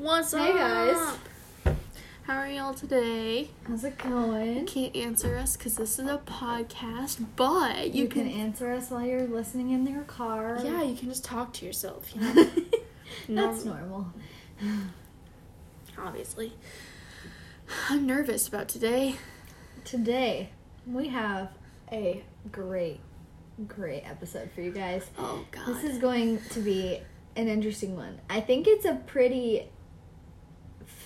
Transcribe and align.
What's 0.00 0.32
Hey, 0.32 0.52
up? 0.52 0.56
guys. 0.56 1.76
How 2.22 2.38
are 2.38 2.48
y'all 2.48 2.72
today? 2.72 3.50
How's 3.68 3.84
it 3.84 3.98
going? 3.98 4.60
You 4.60 4.64
can't 4.64 4.96
answer 4.96 5.36
us 5.36 5.58
because 5.58 5.76
this 5.76 5.98
is 5.98 6.06
a 6.08 6.16
podcast, 6.24 7.22
but 7.36 7.92
you, 7.92 8.04
You 8.04 8.08
can 8.08 8.26
answer 8.26 8.72
us 8.72 8.88
while 8.90 9.04
you're 9.04 9.26
listening 9.26 9.72
in 9.72 9.86
your 9.86 10.04
car. 10.04 10.58
Yeah, 10.64 10.82
you 10.84 10.96
can 10.96 11.10
just 11.10 11.22
talk 11.22 11.52
to 11.54 11.66
yourself. 11.66 12.14
You 12.14 12.20
know, 13.28 13.52
That's 13.52 13.66
normal. 13.66 14.06
obviously. 15.98 16.54
I'm 17.90 18.06
nervous 18.06 18.48
about 18.48 18.68
today. 18.68 19.16
Today, 19.84 20.48
we 20.86 21.08
have 21.08 21.50
a 21.92 22.24
great, 22.50 23.00
great 23.68 24.04
episode 24.06 24.50
for 24.54 24.62
you 24.62 24.70
guys. 24.70 25.10
Oh 25.18 25.44
God. 25.50 25.66
This 25.66 25.84
is 25.84 25.98
going 25.98 26.38
to 26.52 26.60
be 26.60 27.00
an 27.36 27.48
interesting 27.48 27.96
one. 27.96 28.18
I 28.30 28.40
think 28.40 28.66
it's 28.66 28.86
a 28.86 28.94
pretty 29.06 29.66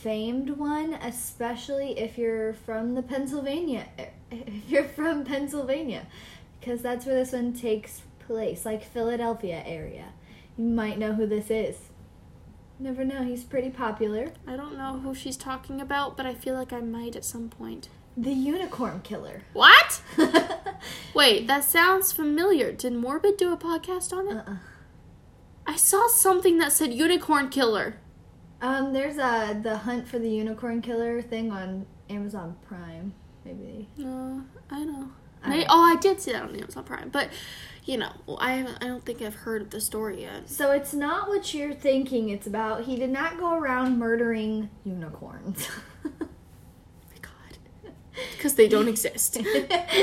famed 0.05 0.51
one, 0.51 0.93
especially 0.93 1.99
if 1.99 2.19
you're 2.19 2.53
from 2.53 2.95
the 2.95 3.03
Pennsylvania. 3.03 3.87
If 4.31 4.69
you're 4.69 4.89
from 4.89 5.25
Pennsylvania, 5.25 6.09
because 6.59 6.83
that's 6.83 7.07
where 7.07 7.15
this 7.15 7.31
one 7.31 7.53
takes 7.53 8.03
place, 8.19 8.67
like 8.67 8.83
Philadelphia 8.83 9.63
area. 9.65 10.07
You 10.59 10.65
might 10.65 10.99
know 10.99 11.13
who 11.15 11.25
this 11.25 11.51
is. 11.51 11.77
Never 12.81 13.05
know. 13.05 13.23
He's 13.23 13.45
pretty 13.45 13.71
popular. 13.71 14.33
I 14.45 14.57
don't 14.57 14.77
know 14.77 14.99
who 14.99 15.15
she's 15.15 15.37
talking 15.37 15.81
about, 15.81 16.17
but 16.17 16.27
I 16.27 16.35
feel 16.35 16.55
like 16.55 16.73
I 16.73 16.81
might 16.81 17.15
at 17.15 17.25
some 17.25 17.49
point. 17.49 17.89
The 18.17 18.33
Unicorn 18.33 19.03
Killer. 19.05 19.43
What? 19.53 20.03
Wait, 21.15 21.47
that 21.47 21.63
sounds 21.63 22.11
familiar. 22.11 22.73
Did 22.73 22.95
Morbid 22.95 23.37
do 23.37 23.53
a 23.53 23.57
podcast 23.57 24.13
on 24.13 24.27
it? 24.29 24.37
uh-uh. 24.37 24.57
I 25.65 25.77
saw 25.77 26.09
something 26.09 26.59
that 26.59 26.73
said 26.73 26.93
Unicorn 26.93 27.51
Killer. 27.51 27.99
Um, 28.65 28.95
there's 28.95 29.19
a 29.19 29.61
the 29.63 29.77
Hunt 29.77 30.09
for 30.09 30.19
the 30.19 30.31
Unicorn 30.31 30.81
Killer 30.81 31.21
thing 31.21 31.53
on 31.53 31.85
Amazon 32.09 32.57
Prime. 32.67 33.13
Maybe. 33.45 33.91
Uh, 34.01 34.41
I 34.71 34.85
know. 34.85 35.11
I 35.45 35.67
oh, 35.69 35.83
I 35.83 35.97
did 36.01 36.19
see 36.19 36.33
that 36.33 36.45
on 36.45 36.57
Amazon 36.57 36.83
Prime, 36.83 37.11
but 37.11 37.29
you 37.85 37.99
know, 37.99 38.11
I 38.39 38.55
haven't. 38.55 38.83
I 38.83 38.87
don't 38.87 39.05
think 39.05 39.21
I've 39.21 39.35
heard 39.35 39.61
of 39.61 39.69
the 39.69 39.83
story 39.83 40.23
yet. 40.23 40.49
So 40.49 40.71
it's 40.71 40.95
not 40.95 41.29
what 41.29 41.53
you're 41.53 41.75
thinking 41.75 42.31
it's 42.31 42.47
about. 42.47 42.85
He 42.85 42.97
did 42.97 43.11
not 43.11 43.39
go 43.39 43.53
around 43.53 43.99
murdering 43.99 44.71
unicorns. 44.83 45.69
my 46.03 46.11
God, 47.21 47.93
because 48.33 48.55
they 48.55 48.67
don't 48.67 48.89
exist. 48.89 49.43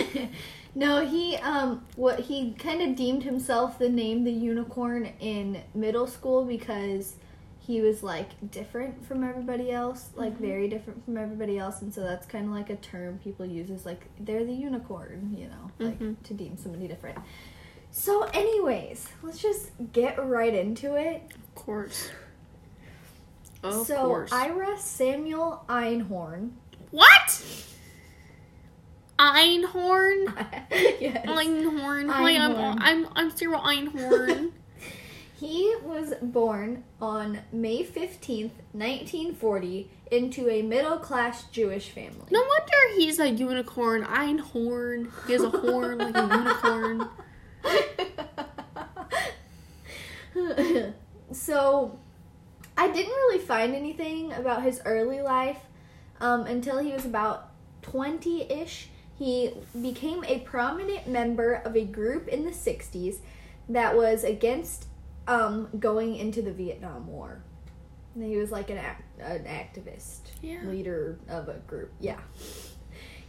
no, 0.75 1.03
he 1.03 1.35
um 1.37 1.83
what 1.95 2.19
he 2.19 2.51
kind 2.59 2.83
of 2.83 2.95
deemed 2.95 3.23
himself 3.23 3.79
the 3.79 3.89
name 3.89 4.23
the 4.23 4.31
unicorn 4.31 5.13
in 5.19 5.63
middle 5.73 6.05
school 6.05 6.45
because 6.45 7.15
he 7.63 7.79
was 7.81 8.01
like 8.03 8.29
different 8.51 9.05
from 9.05 9.23
everybody 9.23 9.71
else, 9.71 10.09
like 10.15 10.37
very 10.37 10.67
different 10.67 11.05
from 11.05 11.15
everybody 11.17 11.57
else, 11.59 11.81
and 11.81 11.93
so 11.93 12.01
that's 12.01 12.25
kind 12.25 12.45
of 12.45 12.51
like 12.51 12.69
a 12.69 12.75
term 12.77 13.19
people 13.23 13.45
use 13.45 13.69
is 13.69 13.85
like 13.85 14.07
they're 14.19 14.43
the 14.45 14.53
unicorn, 14.53 15.35
you 15.37 15.47
know, 15.47 15.71
like 15.79 15.99
Mhm. 15.99 16.15
to 16.23 16.33
deem 16.33 16.57
somebody 16.57 16.87
different. 16.87 17.19
So, 17.91 18.23
anyways, 18.33 19.07
let's 19.21 19.39
just 19.41 19.71
get 19.93 20.17
right 20.25 20.53
into 20.53 20.95
it. 20.95 21.21
Of 21.35 21.55
course. 21.55 22.09
Of 23.63 23.85
so, 23.85 24.05
course. 24.07 24.31
Ira 24.31 24.77
Samuel 24.79 25.63
Einhorn. 25.69 26.51
what? 26.89 27.43
Einhorn. 29.19 30.33
yes. 30.71 31.25
Einhorn. 31.27 32.09
Hi, 32.09 32.35
I'm 32.37 32.53
Einhorn. 32.55 32.77
I'm 32.79 33.07
I'm 33.15 33.29
Sarah 33.37 33.59
Einhorn. 33.59 34.51
He 35.41 35.75
was 35.81 36.13
born 36.21 36.83
on 37.01 37.39
May 37.51 37.83
15th, 37.83 38.51
1940, 38.73 39.89
into 40.11 40.47
a 40.47 40.61
middle 40.61 40.99
class 40.99 41.45
Jewish 41.45 41.89
family. 41.89 42.27
no 42.29 42.41
wonder 42.41 42.95
he's 42.95 43.17
a 43.17 43.27
unicorn. 43.27 44.03
Einhorn. 44.03 45.09
He 45.25 45.33
has 45.33 45.41
a 45.41 45.49
horn 45.49 45.97
like 45.97 46.15
a 46.15 46.27
unicorn. 46.37 47.09
so, 51.31 51.97
I 52.77 52.89
didn't 52.89 53.11
really 53.11 53.43
find 53.43 53.73
anything 53.73 54.33
about 54.33 54.61
his 54.61 54.79
early 54.85 55.23
life 55.23 55.61
um, 56.19 56.45
until 56.45 56.77
he 56.77 56.93
was 56.93 57.05
about 57.05 57.49
20 57.81 58.43
ish. 58.43 58.89
He 59.17 59.53
became 59.81 60.23
a 60.25 60.41
prominent 60.41 61.07
member 61.07 61.55
of 61.55 61.75
a 61.75 61.83
group 61.83 62.27
in 62.27 62.45
the 62.45 62.51
60s 62.51 63.21
that 63.67 63.95
was 63.95 64.23
against 64.23 64.85
um, 65.27 65.69
going 65.79 66.15
into 66.15 66.41
the 66.41 66.51
Vietnam 66.51 67.07
War. 67.07 67.43
And 68.15 68.23
He 68.23 68.37
was 68.37 68.51
like 68.51 68.69
an, 68.69 68.77
act- 68.77 69.19
an 69.19 69.45
activist, 69.45 70.19
Yeah. 70.41 70.61
leader 70.63 71.19
of 71.29 71.47
a 71.47 71.59
group. 71.59 71.91
Yeah. 71.99 72.19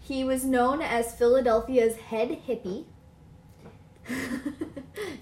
He 0.01 0.25
was 0.25 0.45
known 0.45 0.83
as 0.83 1.15
Philadelphia's 1.15 1.97
head 1.97 2.41
hippie. 2.49 2.85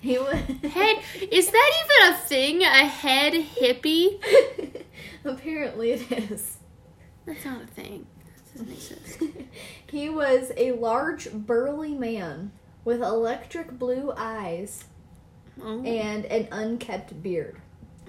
he 0.01 0.19
was 0.19 0.35
Head. 0.73 0.97
Is 1.31 1.51
that 1.51 1.73
even 1.85 2.15
a 2.15 2.17
thing? 2.17 2.63
A 2.63 2.87
head 2.87 3.35
hippie? 3.35 4.23
Apparently, 5.25 5.93
it 5.93 6.31
is. 6.31 6.57
That's 7.27 7.45
not 7.45 7.63
a 7.63 7.67
thing. 7.67 8.07
That 8.25 8.53
doesn't 8.67 8.73
exist. 8.73 9.23
he 9.91 10.09
was 10.09 10.51
a 10.57 10.73
large, 10.73 11.31
burly 11.31 11.95
man 11.95 12.53
with 12.85 13.03
electric 13.03 13.79
blue 13.79 14.13
eyes 14.17 14.85
Oh. 15.63 15.83
and 15.85 16.25
an 16.27 16.49
unkept 16.51 17.23
beard. 17.23 17.57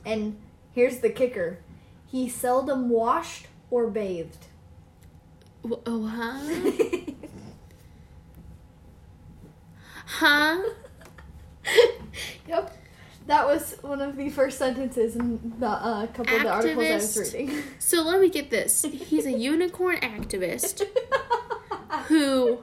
And 0.05 0.37
here's 0.73 0.99
the 0.99 1.09
kicker 1.09 1.59
he 2.09 2.27
seldom 2.27 2.89
washed 2.89 3.47
or 3.69 3.87
bathed. 3.87 4.47
Oh, 5.85 6.07
huh? 6.07 7.11
Huh? 10.05 10.61
yep. 12.47 12.77
That 13.27 13.47
was 13.47 13.77
one 13.81 14.01
of 14.01 14.17
the 14.17 14.29
first 14.29 14.57
sentences 14.57 15.15
in 15.15 15.53
the 15.57 15.67
uh, 15.67 16.07
couple 16.07 16.35
of 16.35 16.43
the 16.43 16.49
articles 16.49 16.85
I 16.85 16.93
was 16.95 17.33
reading. 17.33 17.63
So 17.79 18.01
let 18.01 18.19
me 18.19 18.29
get 18.29 18.49
this. 18.49 18.83
He's 18.83 19.25
a 19.25 19.31
unicorn 19.31 19.97
activist 19.97 20.83
who 22.07 22.59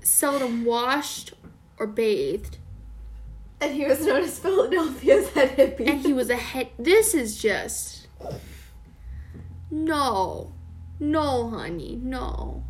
seldom 0.00 0.64
washed 0.64 1.34
or 1.78 1.86
bathed, 1.86 2.58
and 3.62 3.72
he 3.74 3.84
was 3.86 4.04
known 4.04 4.22
as 4.22 4.38
Philadelphia's 4.38 5.28
head 5.30 5.56
hippie. 5.56 5.88
and 5.88 6.00
he 6.00 6.12
was 6.12 6.28
a 6.30 6.36
head. 6.36 6.68
This 6.78 7.14
is 7.14 7.40
just. 7.40 8.08
No. 9.70 10.52
No, 10.98 11.48
honey. 11.50 11.98
No. 12.02 12.64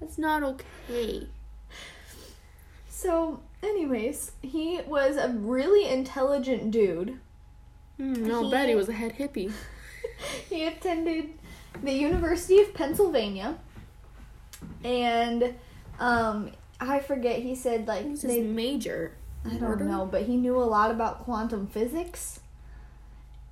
That's 0.00 0.18
not 0.18 0.42
okay. 0.42 1.26
So, 2.88 3.40
anyways, 3.62 4.32
he 4.42 4.80
was 4.86 5.16
a 5.16 5.28
really 5.28 5.88
intelligent 5.88 6.70
dude. 6.70 7.18
Mm, 8.00 8.18
no, 8.18 8.44
He- 8.44 8.50
bet 8.50 8.68
he 8.68 8.74
was 8.74 8.88
a 8.88 8.92
head 8.92 9.16
hippie. 9.18 9.52
he 10.48 10.64
attended 10.64 11.30
the 11.82 11.92
University 11.92 12.60
of 12.60 12.72
Pennsylvania, 12.72 13.58
and 14.84 15.54
um, 15.98 16.52
I 16.80 17.00
forget. 17.00 17.40
He 17.40 17.54
said 17.54 17.86
like 17.86 18.14
they, 18.20 18.42
major. 18.42 19.12
I 19.50 19.56
don't 19.56 19.80
know, 19.86 20.06
but 20.06 20.22
he 20.22 20.36
knew 20.36 20.56
a 20.56 20.64
lot 20.64 20.90
about 20.90 21.20
quantum 21.24 21.66
physics, 21.66 22.40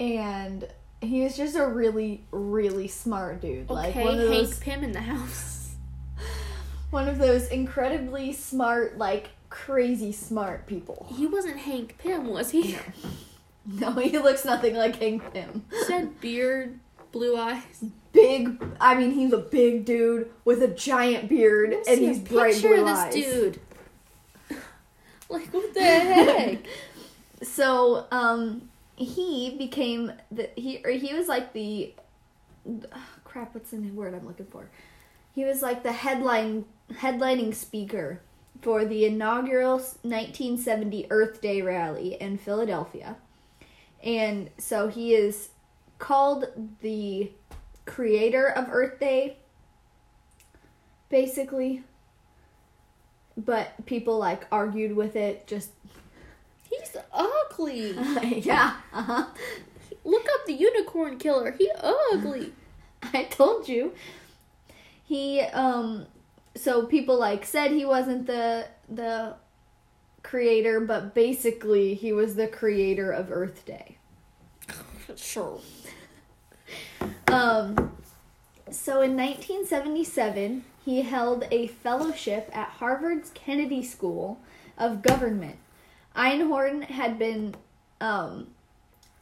and 0.00 0.66
he 1.00 1.22
was 1.22 1.36
just 1.36 1.56
a 1.56 1.66
really, 1.66 2.24
really 2.30 2.88
smart 2.88 3.40
dude. 3.40 3.68
like 3.70 3.90
Okay, 3.90 4.04
one 4.04 4.18
of 4.18 4.28
Hank 4.28 4.48
those, 4.48 4.58
Pym 4.58 4.84
in 4.84 4.92
the 4.92 5.00
house. 5.00 5.74
one 6.90 7.08
of 7.08 7.18
those 7.18 7.48
incredibly 7.48 8.32
smart, 8.32 8.98
like 8.98 9.30
crazy 9.50 10.12
smart 10.12 10.66
people. 10.66 11.06
He 11.14 11.26
wasn't 11.26 11.58
Hank 11.58 11.96
Pym, 11.98 12.26
was 12.28 12.50
he? 12.50 12.76
No, 13.66 13.92
he 13.92 14.18
looks 14.18 14.44
nothing 14.44 14.74
like 14.74 14.96
Hank 14.96 15.32
Pym. 15.32 15.64
He 15.70 15.84
said 15.84 16.20
beard, 16.20 16.78
blue 17.12 17.36
eyes. 17.36 17.84
Big, 18.12 18.62
I 18.80 18.94
mean, 18.94 19.10
he's 19.12 19.32
a 19.32 19.38
big 19.38 19.84
dude 19.84 20.30
with 20.44 20.62
a 20.62 20.68
giant 20.68 21.28
beard, 21.28 21.74
and 21.88 21.98
he's 21.98 22.18
bright 22.18 22.60
blue 22.60 22.84
this 22.84 22.98
eyes. 22.98 23.14
dude. 23.14 23.60
Like 25.34 25.52
what 25.52 25.74
the 25.74 25.82
heck? 25.82 26.58
So, 27.42 28.06
um, 28.10 28.70
he 28.96 29.56
became 29.58 30.12
the 30.30 30.48
he 30.56 30.80
or 30.84 30.90
he 30.90 31.12
was 31.14 31.28
like 31.28 31.52
the 31.52 31.92
ugh, 32.66 32.88
crap. 33.24 33.54
What's 33.54 33.70
the 33.70 33.78
word 33.90 34.14
I'm 34.14 34.26
looking 34.26 34.46
for? 34.46 34.70
He 35.34 35.44
was 35.44 35.60
like 35.60 35.82
the 35.82 35.92
headline 35.92 36.64
headlining 36.92 37.54
speaker 37.54 38.20
for 38.62 38.84
the 38.84 39.04
inaugural 39.04 39.78
1970 39.78 41.08
Earth 41.10 41.40
Day 41.40 41.60
rally 41.60 42.14
in 42.14 42.38
Philadelphia, 42.38 43.16
and 44.02 44.50
so 44.56 44.88
he 44.88 45.14
is 45.14 45.50
called 45.98 46.46
the 46.80 47.32
creator 47.84 48.46
of 48.46 48.68
Earth 48.70 49.00
Day. 49.00 49.38
Basically, 51.10 51.82
but 53.36 53.72
people 53.86 54.18
like 54.18 54.46
argued 54.52 54.94
with 54.94 55.16
it 55.16 55.46
just 55.46 55.70
He's 56.70 56.96
ugly. 57.12 57.92
yeah, 58.40 58.76
uh-huh. 58.92 59.26
Look 60.04 60.26
up 60.34 60.46
the 60.46 60.52
unicorn 60.52 61.18
killer. 61.18 61.52
He 61.52 61.70
ugly. 61.80 62.52
I 63.02 63.24
told 63.24 63.68
you. 63.68 63.92
He 65.04 65.40
um 65.40 66.06
so 66.56 66.86
people 66.86 67.18
like 67.18 67.44
said 67.44 67.70
he 67.70 67.84
wasn't 67.84 68.26
the 68.26 68.68
the 68.88 69.34
creator, 70.22 70.80
but 70.80 71.14
basically 71.14 71.94
he 71.94 72.12
was 72.12 72.34
the 72.34 72.48
creator 72.48 73.10
of 73.10 73.30
Earth 73.30 73.64
Day. 73.64 73.98
Sure. 75.16 75.60
Um 77.28 77.92
so 78.70 79.02
in 79.02 79.16
1977, 79.16 80.64
he 80.84 81.02
held 81.02 81.46
a 81.50 81.68
fellowship 81.68 82.50
at 82.52 82.68
Harvard's 82.68 83.30
Kennedy 83.34 83.82
School 83.82 84.38
of 84.76 85.02
Government. 85.02 85.56
Einhorn 86.14 86.84
had 86.84 87.18
been 87.18 87.54
um, 88.00 88.48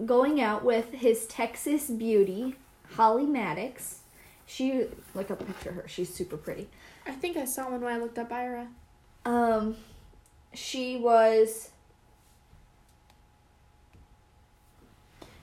going 0.04 0.40
out 0.40 0.64
with 0.64 0.92
his 0.92 1.26
Texas 1.26 1.88
beauty, 1.88 2.56
Holly 2.94 3.24
Maddux. 3.24 3.98
She 4.44 4.86
look 5.14 5.30
up 5.30 5.40
a 5.40 5.44
picture 5.44 5.70
of 5.70 5.76
her. 5.76 5.88
She's 5.88 6.12
super 6.12 6.36
pretty. 6.36 6.68
I 7.06 7.12
think 7.12 7.36
I 7.36 7.44
saw 7.44 7.70
one 7.70 7.80
when 7.80 7.92
I 7.92 7.98
looked 7.98 8.18
up 8.18 8.32
Ira. 8.32 8.66
Um, 9.24 9.76
she 10.52 10.96
was. 10.96 11.70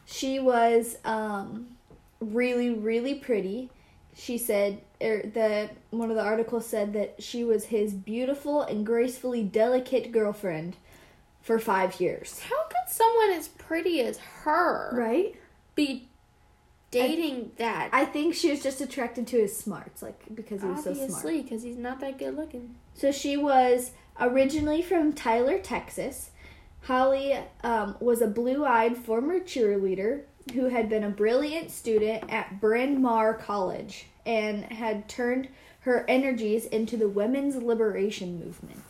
She 0.05 0.39
was 0.39 0.97
um, 1.05 1.77
really, 2.19 2.71
really 2.71 3.15
pretty. 3.15 3.69
She 4.19 4.37
said, 4.37 4.81
er, 5.01 5.21
the 5.33 5.69
one 5.91 6.09
of 6.09 6.17
the 6.17 6.23
articles 6.23 6.65
said 6.67 6.91
that 6.93 7.23
she 7.23 7.45
was 7.45 7.65
his 7.65 7.93
beautiful 7.93 8.61
and 8.61 8.85
gracefully 8.85 9.43
delicate 9.43 10.11
girlfriend 10.11 10.75
for 11.41 11.57
five 11.57 12.01
years. 12.01 12.39
How 12.41 12.63
could 12.63 12.89
someone 12.91 13.31
as 13.31 13.47
pretty 13.47 14.01
as 14.01 14.17
her 14.17 14.89
Right. 14.93 15.35
be 15.73 16.09
dating 16.91 17.53
that? 17.57 17.91
I 17.93 18.03
think 18.03 18.35
she 18.35 18.51
was 18.51 18.61
just 18.61 18.81
attracted 18.81 19.25
to 19.27 19.37
his 19.37 19.55
smarts, 19.55 20.01
like 20.01 20.21
because 20.35 20.61
he 20.61 20.67
was 20.67 20.83
so 20.83 20.93
smart. 20.93 21.09
Obviously, 21.09 21.41
because 21.41 21.63
he's 21.63 21.77
not 21.77 22.01
that 22.01 22.17
good 22.19 22.35
looking. 22.35 22.75
So 22.95 23.13
she 23.13 23.37
was 23.37 23.91
originally 24.19 24.81
from 24.81 25.13
Tyler, 25.13 25.59
Texas. 25.59 26.31
Holly 26.81 27.37
um, 27.63 27.95
was 28.01 28.21
a 28.21 28.27
blue 28.27 28.65
eyed 28.65 28.97
former 28.97 29.39
cheerleader 29.39 30.23
who 30.53 30.69
had 30.69 30.89
been 30.89 31.03
a 31.03 31.09
brilliant 31.09 31.71
student 31.71 32.31
at 32.31 32.59
Bryn 32.59 33.01
Mawr 33.01 33.33
College 33.33 34.07
and 34.25 34.65
had 34.65 35.07
turned 35.07 35.47
her 35.81 36.05
energies 36.07 36.65
into 36.65 36.97
the 36.97 37.09
women's 37.09 37.55
liberation 37.55 38.39
movement. 38.39 38.81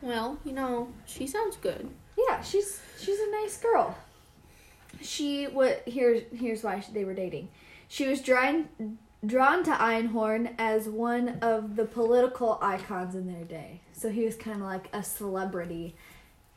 Well, 0.00 0.38
you 0.44 0.52
know, 0.52 0.88
she 1.06 1.26
sounds 1.26 1.56
good. 1.56 1.88
Yeah, 2.16 2.42
she's 2.42 2.80
she's 3.00 3.18
a 3.18 3.30
nice 3.30 3.56
girl. 3.56 3.96
She 5.00 5.44
what 5.44 5.82
here's 5.86 6.22
here's 6.32 6.62
why 6.62 6.84
they 6.92 7.04
were 7.04 7.14
dating. 7.14 7.48
She 7.88 8.06
was 8.06 8.20
drawn 8.20 8.68
drawn 9.24 9.64
to 9.64 9.70
Einhorn 9.70 10.54
as 10.58 10.88
one 10.88 11.38
of 11.40 11.76
the 11.76 11.84
political 11.84 12.58
icons 12.60 13.14
in 13.14 13.32
their 13.32 13.44
day. 13.44 13.80
So 13.92 14.10
he 14.10 14.24
was 14.24 14.36
kind 14.36 14.58
of 14.58 14.66
like 14.66 14.88
a 14.92 15.02
celebrity 15.02 15.96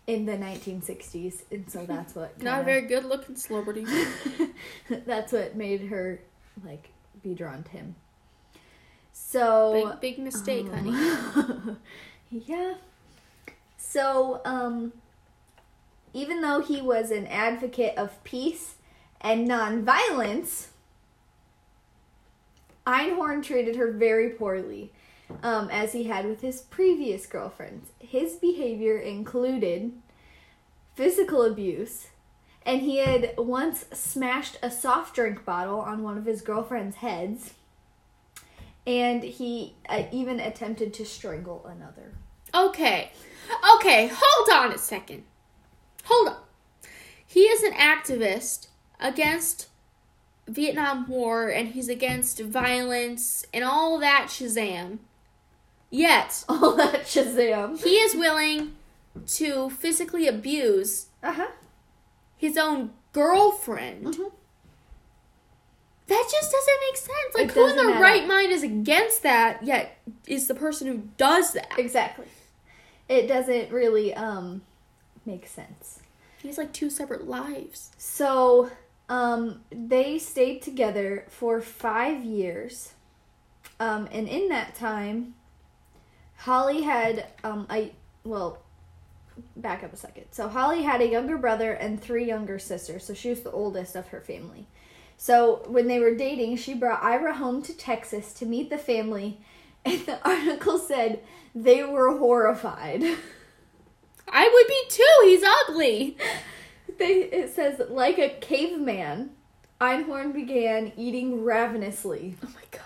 in 0.08 0.26
the 0.26 0.38
1960s, 0.38 1.44
and 1.52 1.70
so 1.70 1.86
that's 1.86 2.16
what 2.16 2.42
Not 2.42 2.62
a 2.62 2.64
very 2.64 2.82
good 2.82 3.06
looking 3.06 3.36
celebrity. 3.36 3.86
that's 5.06 5.34
what 5.34 5.56
made 5.56 5.82
her 5.88 6.22
like 6.66 6.90
be 7.22 7.34
drawn 7.34 7.64
to 7.64 7.70
him. 7.70 7.96
So 9.12 9.92
big, 10.00 10.16
big 10.16 10.24
mistake, 10.24 10.70
honey. 10.72 10.92
honey. 10.94 11.76
yeah. 12.32 12.76
So, 13.78 14.42
um, 14.46 14.94
even 16.14 16.42
though 16.42 16.62
he 16.62 16.82
was 16.82 17.12
an 17.12 17.28
advocate 17.28 17.98
of 17.98 18.24
peace 18.24 18.76
and 19.20 19.48
nonviolence, 19.48 20.68
Einhorn 22.86 23.44
treated 23.44 23.76
her 23.76 23.92
very 23.92 24.30
poorly, 24.30 24.92
um, 25.44 25.70
as 25.70 25.94
he 25.94 26.06
had 26.06 26.26
with 26.26 26.42
his 26.42 26.62
previous 26.62 27.26
girlfriends. 27.26 27.92
His 28.00 28.36
behavior 28.36 28.98
included 28.98 29.94
physical 30.96 31.44
abuse, 31.44 32.08
and 32.66 32.82
he 32.82 32.98
had 32.98 33.34
once 33.38 33.86
smashed 33.94 34.58
a 34.62 34.72
soft 34.72 35.16
drink 35.16 35.46
bottle 35.46 35.80
on 35.80 36.04
one 36.04 36.18
of 36.18 36.26
his 36.26 36.42
girlfriend's 36.42 36.98
heads, 36.98 37.54
and 38.86 39.24
he 39.24 39.76
uh, 39.90 40.04
even 40.12 40.40
attempted 40.40 40.94
to 40.96 41.06
strangle 41.06 41.66
another. 41.66 42.14
Okay. 42.54 43.12
Okay, 43.76 44.10
hold 44.14 44.50
on 44.50 44.74
a 44.74 44.78
second. 44.78 45.24
Hold 46.06 46.30
on. 46.30 46.38
He 47.26 47.42
is 47.42 47.64
an 47.64 47.74
activist 47.74 48.68
against 49.00 49.68
Vietnam 50.48 51.08
War 51.08 51.50
and 51.50 51.70
he's 51.70 51.90
against 51.90 52.40
violence 52.40 53.46
and 53.54 53.64
all 53.64 54.00
that 54.00 54.28
Shazam. 54.30 55.00
Yet, 55.90 56.44
All 56.50 56.76
that 56.76 57.04
Shazam. 57.06 57.82
he 57.82 57.92
is 57.96 58.16
willing 58.16 58.76
to 59.28 59.70
physically 59.70 60.28
abuse 60.28 61.08
Uh 61.24 61.34
huh. 61.34 61.48
his 62.36 62.58
own 62.58 62.92
girlfriend. 63.14 64.06
Mhm. 64.06 64.32
That 66.08 66.28
just 66.32 66.52
doesn't 66.52 66.78
make 66.90 66.98
sense. 66.98 67.36
Like, 67.36 67.52
who 67.52 67.68
in 67.70 67.76
their 67.76 68.00
right 68.02 68.22
up. 68.22 68.28
mind 68.30 68.52
is 68.54 68.64
against 68.64 69.24
that, 69.24 69.62
yet 69.64 69.98
is 70.26 70.48
the 70.48 70.56
person 70.56 70.88
who 70.88 70.98
does 71.18 71.52
that? 71.54 71.78
Exactly. 71.78 72.28
It 73.10 73.28
doesn't 73.28 73.72
really 73.72 74.14
um 74.14 74.62
make 75.26 75.48
sense. 75.48 76.00
He's 76.42 76.58
like 76.58 76.72
two 76.72 76.90
separate 76.90 77.28
lives. 77.28 77.92
So, 77.98 78.70
um, 79.10 79.62
they 79.72 80.18
stayed 80.20 80.62
together 80.62 81.26
for 81.30 81.60
five 81.62 82.24
years. 82.24 82.94
Um, 83.80 84.08
and 84.12 84.28
in 84.30 84.48
that 84.50 84.76
time, 84.76 85.34
Holly 86.38 86.82
had, 86.82 87.28
um, 87.44 87.68
I, 87.70 87.92
well, 88.24 88.60
back 89.56 89.84
up 89.84 89.94
a 89.94 89.98
second. 89.98 90.26
So, 90.32 90.48
Holly 90.48 90.84
had 90.84 91.02
a 91.02 91.08
younger 91.08 91.38
brother 91.38 91.74
and 91.74 92.02
three 92.02 92.26
younger 92.26 92.60
sisters. 92.60 93.06
So, 93.06 93.14
she 93.14 93.30
was 93.30 93.42
the 93.42 93.52
oldest 93.52 93.96
of 93.96 94.08
her 94.08 94.22
family. 94.22 94.68
So, 95.18 95.64
when 95.68 95.88
they 95.88 96.00
were 96.00 96.16
dating, 96.16 96.58
she 96.58 96.74
brought 96.74 97.04
Ira 97.04 97.36
home 97.36 97.62
to 97.64 97.76
Texas 97.76 98.34
to 98.34 98.46
meet 98.46 98.70
the 98.70 98.78
family. 98.78 99.40
And 99.86 100.06
the 100.06 100.20
article 100.28 100.80
said 100.80 101.22
they 101.56 101.84
were 101.84 102.18
horrified. 102.18 103.04
I 104.30 104.50
would 104.54 104.68
be 104.68 104.84
too. 104.90 105.18
He's 105.24 105.44
ugly. 105.44 106.18
They, 106.98 107.24
it 107.24 107.54
says, 107.54 107.82
like 107.90 108.18
a 108.18 108.30
caveman, 108.30 109.32
Einhorn 109.80 110.34
began 110.34 110.92
eating 110.98 111.44
ravenously. 111.44 112.36
Oh 112.44 112.50
my 112.54 112.64
god. 112.72 112.82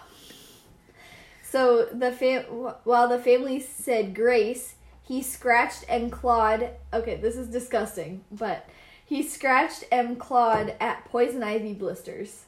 So 1.51 1.83
the 1.91 2.13
fam- 2.13 2.43
while 2.85 3.09
the 3.09 3.19
family 3.19 3.59
said 3.59 4.15
grace, 4.15 4.75
he 5.03 5.21
scratched 5.21 5.83
and 5.89 6.09
clawed. 6.09 6.69
Okay, 6.93 7.17
this 7.17 7.35
is 7.35 7.49
disgusting, 7.49 8.23
but 8.31 8.69
he 9.05 9.21
scratched 9.21 9.83
and 9.91 10.17
clawed 10.17 10.75
at 10.79 11.03
poison 11.03 11.43
ivy 11.43 11.73
blisters 11.73 12.45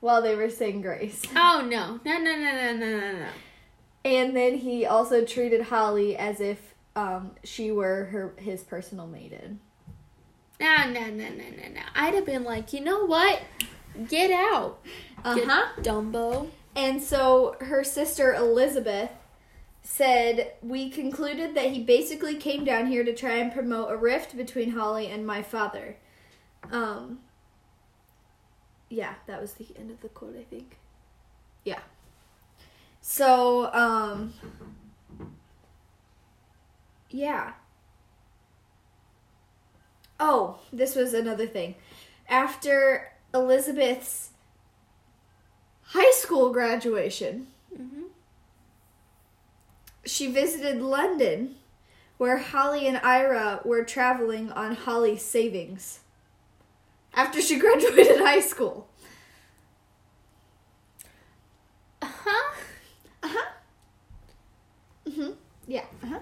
while 0.00 0.20
they 0.22 0.34
were 0.34 0.50
saying 0.50 0.82
grace. 0.82 1.22
Oh 1.36 1.64
no. 1.64 2.00
No 2.04 2.18
no 2.18 2.36
no 2.36 2.52
no 2.52 2.72
no 2.76 2.98
no 2.98 3.12
no. 3.20 3.28
And 4.04 4.36
then 4.36 4.56
he 4.56 4.84
also 4.84 5.24
treated 5.24 5.62
Holly 5.62 6.16
as 6.16 6.40
if 6.40 6.74
um, 6.96 7.30
she 7.44 7.70
were 7.70 8.06
her 8.06 8.34
his 8.38 8.64
personal 8.64 9.06
maiden. 9.06 9.60
No 10.60 10.78
no 10.90 11.06
no 11.10 11.28
no 11.28 11.28
no 11.28 11.68
no. 11.74 11.80
I'd 11.94 12.14
have 12.14 12.26
been 12.26 12.42
like, 12.42 12.72
you 12.72 12.80
know 12.80 13.06
what? 13.06 13.40
Get 14.08 14.32
out. 14.32 14.80
Get 15.24 15.46
Dumbo. 15.84 16.48
And 16.74 17.02
so 17.02 17.56
her 17.60 17.82
sister 17.82 18.34
Elizabeth 18.34 19.10
said, 19.82 20.52
We 20.62 20.90
concluded 20.90 21.54
that 21.54 21.70
he 21.70 21.82
basically 21.82 22.36
came 22.36 22.64
down 22.64 22.86
here 22.86 23.04
to 23.04 23.14
try 23.14 23.34
and 23.34 23.52
promote 23.52 23.90
a 23.90 23.96
rift 23.96 24.36
between 24.36 24.70
Holly 24.70 25.08
and 25.08 25.26
my 25.26 25.42
father. 25.42 25.96
Um, 26.70 27.20
yeah, 28.88 29.14
that 29.26 29.40
was 29.40 29.54
the 29.54 29.66
end 29.78 29.90
of 29.90 30.00
the 30.00 30.08
quote, 30.08 30.36
I 30.38 30.44
think. 30.44 30.76
Yeah. 31.64 31.80
So, 33.00 33.72
um, 33.72 34.34
yeah. 37.10 37.52
Oh, 40.18 40.58
this 40.72 40.94
was 40.94 41.14
another 41.14 41.46
thing. 41.46 41.76
After 42.28 43.12
Elizabeth's 43.32 44.30
high 45.92 46.12
school 46.12 46.50
graduation, 46.52 47.46
hmm 47.76 48.04
she 50.04 50.30
visited 50.30 50.80
London, 50.82 51.56
where 52.18 52.38
Holly 52.38 52.86
and 52.86 52.98
Ira 52.98 53.60
were 53.64 53.84
traveling 53.84 54.50
on 54.52 54.74
Holly's 54.74 55.22
savings. 55.24 56.00
After 57.14 57.40
she 57.40 57.58
graduated 57.60 58.18
high 58.20 58.40
school. 58.40 58.88
Uh 62.02 62.06
huh. 62.24 62.54
Uh 63.22 63.28
huh. 63.28 63.50
Mhm. 65.08 65.34
Yeah. 65.66 65.84
Uh 66.02 66.06
huh. 66.06 66.20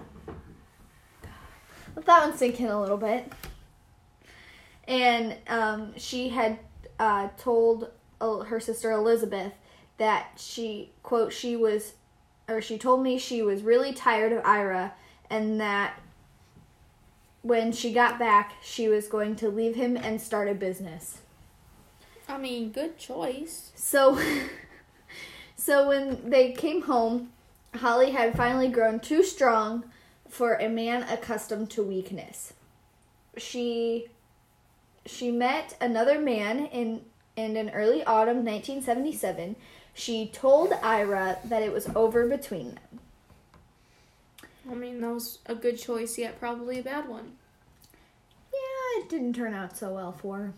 Let 1.95 2.05
that 2.05 2.27
one 2.29 2.37
sink 2.37 2.59
in 2.59 2.67
a 2.67 2.79
little 2.79 2.97
bit. 2.97 3.31
and 4.87 5.35
um, 5.47 5.93
she 5.97 6.29
had 6.29 6.59
uh, 6.99 7.29
told 7.37 7.89
Oh, 8.21 8.43
her 8.43 8.59
sister 8.59 8.91
Elizabeth 8.91 9.53
that 9.97 10.31
she 10.37 10.91
quote 11.03 11.31
she 11.31 11.55
was 11.55 11.93
or 12.47 12.61
she 12.61 12.77
told 12.77 13.03
me 13.03 13.19
she 13.19 13.41
was 13.41 13.61
really 13.61 13.93
tired 13.93 14.31
of 14.31 14.43
Ira 14.43 14.93
and 15.29 15.59
that 15.61 15.99
when 17.41 17.71
she 17.71 17.93
got 17.93 18.17
back 18.17 18.53
she 18.61 18.87
was 18.87 19.07
going 19.07 19.35
to 19.37 19.49
leave 19.49 19.75
him 19.75 19.95
and 19.95 20.19
start 20.19 20.47
a 20.47 20.53
business. 20.53 21.19
I 22.27 22.37
mean, 22.37 22.71
good 22.71 22.97
choice. 22.97 23.71
So 23.75 24.19
so 25.55 25.87
when 25.87 26.29
they 26.29 26.51
came 26.53 26.83
home, 26.83 27.31
Holly 27.75 28.11
had 28.11 28.35
finally 28.35 28.69
grown 28.69 28.99
too 28.99 29.23
strong 29.23 29.83
for 30.27 30.55
a 30.55 30.69
man 30.69 31.03
accustomed 31.03 31.69
to 31.71 31.83
weakness. 31.83 32.53
She 33.37 34.07
she 35.05 35.31
met 35.31 35.75
another 35.81 36.19
man 36.19 36.65
in 36.67 37.01
in 37.39 37.69
early 37.69 38.03
autumn 38.03 38.45
1977. 38.45 39.55
She 39.93 40.27
told 40.27 40.73
Ira 40.81 41.39
that 41.45 41.61
it 41.61 41.73
was 41.73 41.89
over 41.95 42.27
between 42.27 42.75
them. 42.75 42.99
I 44.69 44.75
mean, 44.75 45.01
that 45.01 45.13
was 45.13 45.39
a 45.45 45.55
good 45.55 45.79
choice, 45.79 46.17
yet 46.17 46.39
probably 46.39 46.79
a 46.79 46.83
bad 46.83 47.09
one. 47.09 47.33
Yeah, 48.53 49.01
it 49.01 49.09
didn't 49.09 49.33
turn 49.33 49.53
out 49.53 49.77
so 49.77 49.93
well 49.93 50.11
for 50.11 50.37
her. 50.37 50.53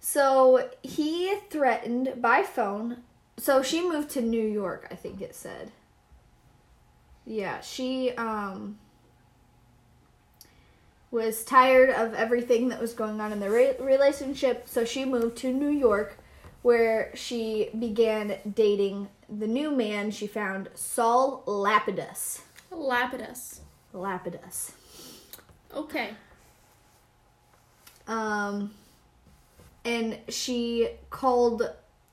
So 0.00 0.68
he 0.82 1.36
threatened 1.50 2.14
by 2.20 2.42
phone. 2.42 2.98
So 3.36 3.62
she 3.62 3.86
moved 3.86 4.10
to 4.10 4.20
New 4.20 4.46
York, 4.46 4.88
I 4.90 4.94
think 4.94 5.20
it 5.20 5.34
said. 5.34 5.70
Yeah, 7.24 7.60
she 7.60 8.10
um 8.12 8.78
was 11.12 11.44
tired 11.44 11.90
of 11.90 12.14
everything 12.14 12.70
that 12.70 12.80
was 12.80 12.94
going 12.94 13.20
on 13.20 13.30
in 13.30 13.38
their 13.38 13.50
re- 13.50 13.76
relationship, 13.78 14.66
so 14.66 14.84
she 14.84 15.04
moved 15.04 15.36
to 15.36 15.52
New 15.52 15.68
York 15.68 16.18
where 16.62 17.10
she 17.14 17.68
began 17.78 18.36
dating 18.54 19.08
the 19.28 19.46
new 19.46 19.70
man 19.70 20.10
she 20.10 20.26
found, 20.26 20.68
Saul 20.74 21.42
Lapidus. 21.46 22.40
Lapidus. 22.70 23.60
Lapidus. 23.92 24.72
Okay. 25.74 26.10
Um, 28.06 28.72
and 29.84 30.18
she 30.28 30.88
called 31.10 31.70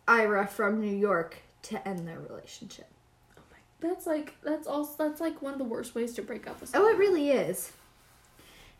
Ira 0.08 0.48
from 0.48 0.82
New 0.82 0.96
York 0.96 1.38
to 1.64 1.88
end 1.88 2.08
their 2.08 2.20
relationship. 2.20 2.88
Oh 3.38 3.42
my, 3.52 3.88
that's 3.88 4.08
like 4.08 4.36
that's 4.44 4.68
also 4.68 4.92
that's 4.98 5.22
like 5.22 5.42
one 5.42 5.54
of 5.54 5.60
the 5.60 5.66
worst 5.66 5.96
ways 5.96 6.14
to 6.16 6.22
break 6.22 6.48
up 6.48 6.60
with 6.60 6.70
Someone. 6.70 6.92
Oh, 6.92 6.96
it 6.96 6.98
really 6.98 7.30
is. 7.30 7.72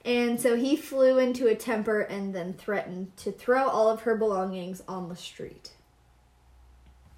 And 0.06 0.40
so 0.40 0.56
he 0.56 0.76
flew 0.76 1.18
into 1.18 1.48
a 1.48 1.56
temper 1.56 2.02
and 2.02 2.34
then 2.34 2.54
threatened 2.54 3.16
to 3.18 3.32
throw 3.32 3.68
all 3.68 3.90
of 3.90 4.02
her 4.02 4.16
belongings 4.16 4.82
on 4.88 5.10
the 5.10 5.16
street 5.16 5.72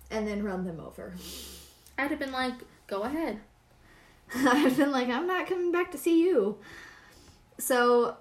and 0.10 0.28
then 0.28 0.44
run 0.44 0.66
them 0.66 0.80
over. 0.80 1.14
I'd 1.98 2.10
have 2.10 2.20
been 2.20 2.32
like, 2.32 2.56
go 2.88 3.04
ahead. 3.04 3.40
I'd 4.36 4.58
have 4.58 4.78
been 4.78 4.92
like, 4.92 5.10
I'm 5.10 5.28
not 5.28 5.48
coming 5.48 5.72
back 5.72 5.92
to 5.92 5.98
see 5.98 6.24
you. 6.24 6.58
So, 7.60 8.18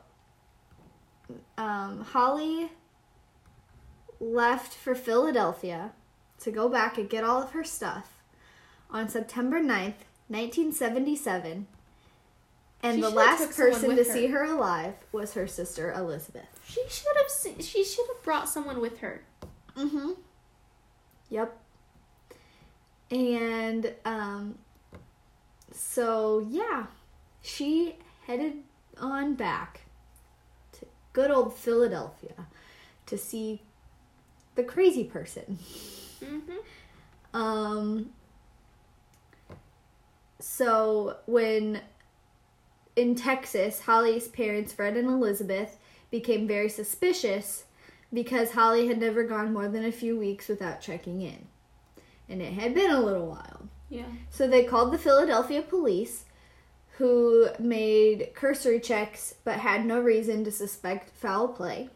um, 1.56 2.02
Holly 2.02 2.70
left 4.20 4.74
for 4.74 4.94
Philadelphia 4.94 5.92
to 6.40 6.50
go 6.50 6.68
back 6.68 6.98
and 6.98 7.08
get 7.08 7.24
all 7.24 7.42
of 7.42 7.52
her 7.52 7.64
stuff 7.64 8.22
on 8.90 9.08
September 9.08 9.60
9th, 9.60 10.04
1977. 10.28 11.66
And 12.82 12.96
She 12.96 13.00
the 13.02 13.10
last 13.10 13.56
person 13.56 13.90
to 13.90 13.96
her. 13.96 14.04
see 14.04 14.28
her 14.28 14.44
alive 14.44 14.94
was 15.12 15.34
her 15.34 15.46
sister 15.46 15.92
Elizabeth. 15.92 16.46
She 16.66 16.82
should 16.88 17.16
have 17.16 17.28
se- 17.28 17.62
she 17.62 17.84
should 17.84 18.06
have 18.06 18.22
brought 18.22 18.48
someone 18.48 18.80
with 18.80 18.98
her. 19.00 19.22
Mm-hmm. 19.76 20.12
Yep. 21.28 21.56
And 23.10 23.92
um 24.04 24.58
so 25.72 26.46
yeah, 26.48 26.86
she 27.42 27.96
headed 28.26 28.54
on 28.98 29.34
back 29.34 29.82
to 30.72 30.86
good 31.12 31.30
old 31.30 31.54
Philadelphia 31.54 32.46
to 33.06 33.18
see 33.18 33.60
the 34.54 34.62
crazy 34.62 35.04
person. 35.04 35.58
Mm-hmm. 36.24 37.36
Um 37.36 38.10
so 40.38 41.16
when 41.26 41.80
in 43.00 43.14
Texas, 43.14 43.80
Holly's 43.80 44.28
parents, 44.28 44.74
Fred 44.74 44.94
and 44.94 45.08
Elizabeth, 45.08 45.78
became 46.10 46.46
very 46.46 46.68
suspicious 46.68 47.64
because 48.12 48.50
Holly 48.50 48.88
had 48.88 49.00
never 49.00 49.24
gone 49.24 49.54
more 49.54 49.68
than 49.68 49.86
a 49.86 49.92
few 49.92 50.18
weeks 50.18 50.48
without 50.48 50.82
checking 50.82 51.22
in. 51.22 51.46
And 52.28 52.42
it 52.42 52.52
had 52.52 52.74
been 52.74 52.90
a 52.90 53.00
little 53.00 53.26
while. 53.26 53.68
Yeah. 53.88 54.04
So 54.28 54.46
they 54.46 54.64
called 54.64 54.92
the 54.92 54.98
Philadelphia 54.98 55.62
police, 55.62 56.24
who 56.98 57.48
made 57.58 58.32
cursory 58.34 58.80
checks 58.80 59.34
but 59.44 59.60
had 59.60 59.86
no 59.86 59.98
reason 59.98 60.44
to 60.44 60.52
suspect 60.52 61.16
foul 61.16 61.48
play. 61.48 61.88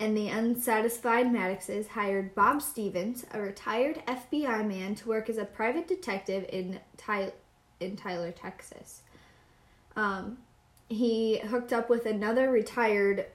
And 0.00 0.16
the 0.16 0.28
unsatisfied 0.28 1.26
Madduxes 1.26 1.88
hired 1.88 2.34
Bob 2.34 2.62
Stevens, 2.62 3.26
a 3.34 3.42
retired 3.42 4.02
FBI 4.06 4.66
man, 4.66 4.94
to 4.94 5.08
work 5.08 5.28
as 5.28 5.36
a 5.36 5.44
private 5.44 5.86
detective 5.86 6.46
in, 6.48 6.80
Ty- 6.96 7.32
in 7.78 7.96
Tyler, 7.96 8.30
Texas. 8.30 9.02
Um, 9.98 10.38
he 10.88 11.38
hooked 11.38 11.72
up 11.72 11.90
with 11.90 12.06
another 12.06 12.48
retired 12.52 13.26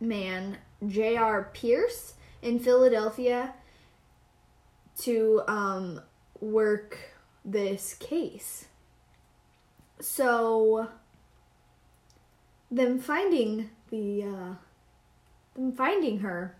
man, 0.00 0.56
J.R. 0.88 1.50
Pierce, 1.52 2.14
in 2.40 2.58
Philadelphia 2.58 3.52
to 5.02 5.42
um, 5.46 6.00
work 6.40 6.96
this 7.44 7.92
case. 7.92 8.64
So, 10.00 10.88
them 12.70 12.98
finding 12.98 13.68
the 13.90 14.22
uh, 14.22 14.54
them 15.54 15.72
finding 15.72 16.20
her 16.20 16.56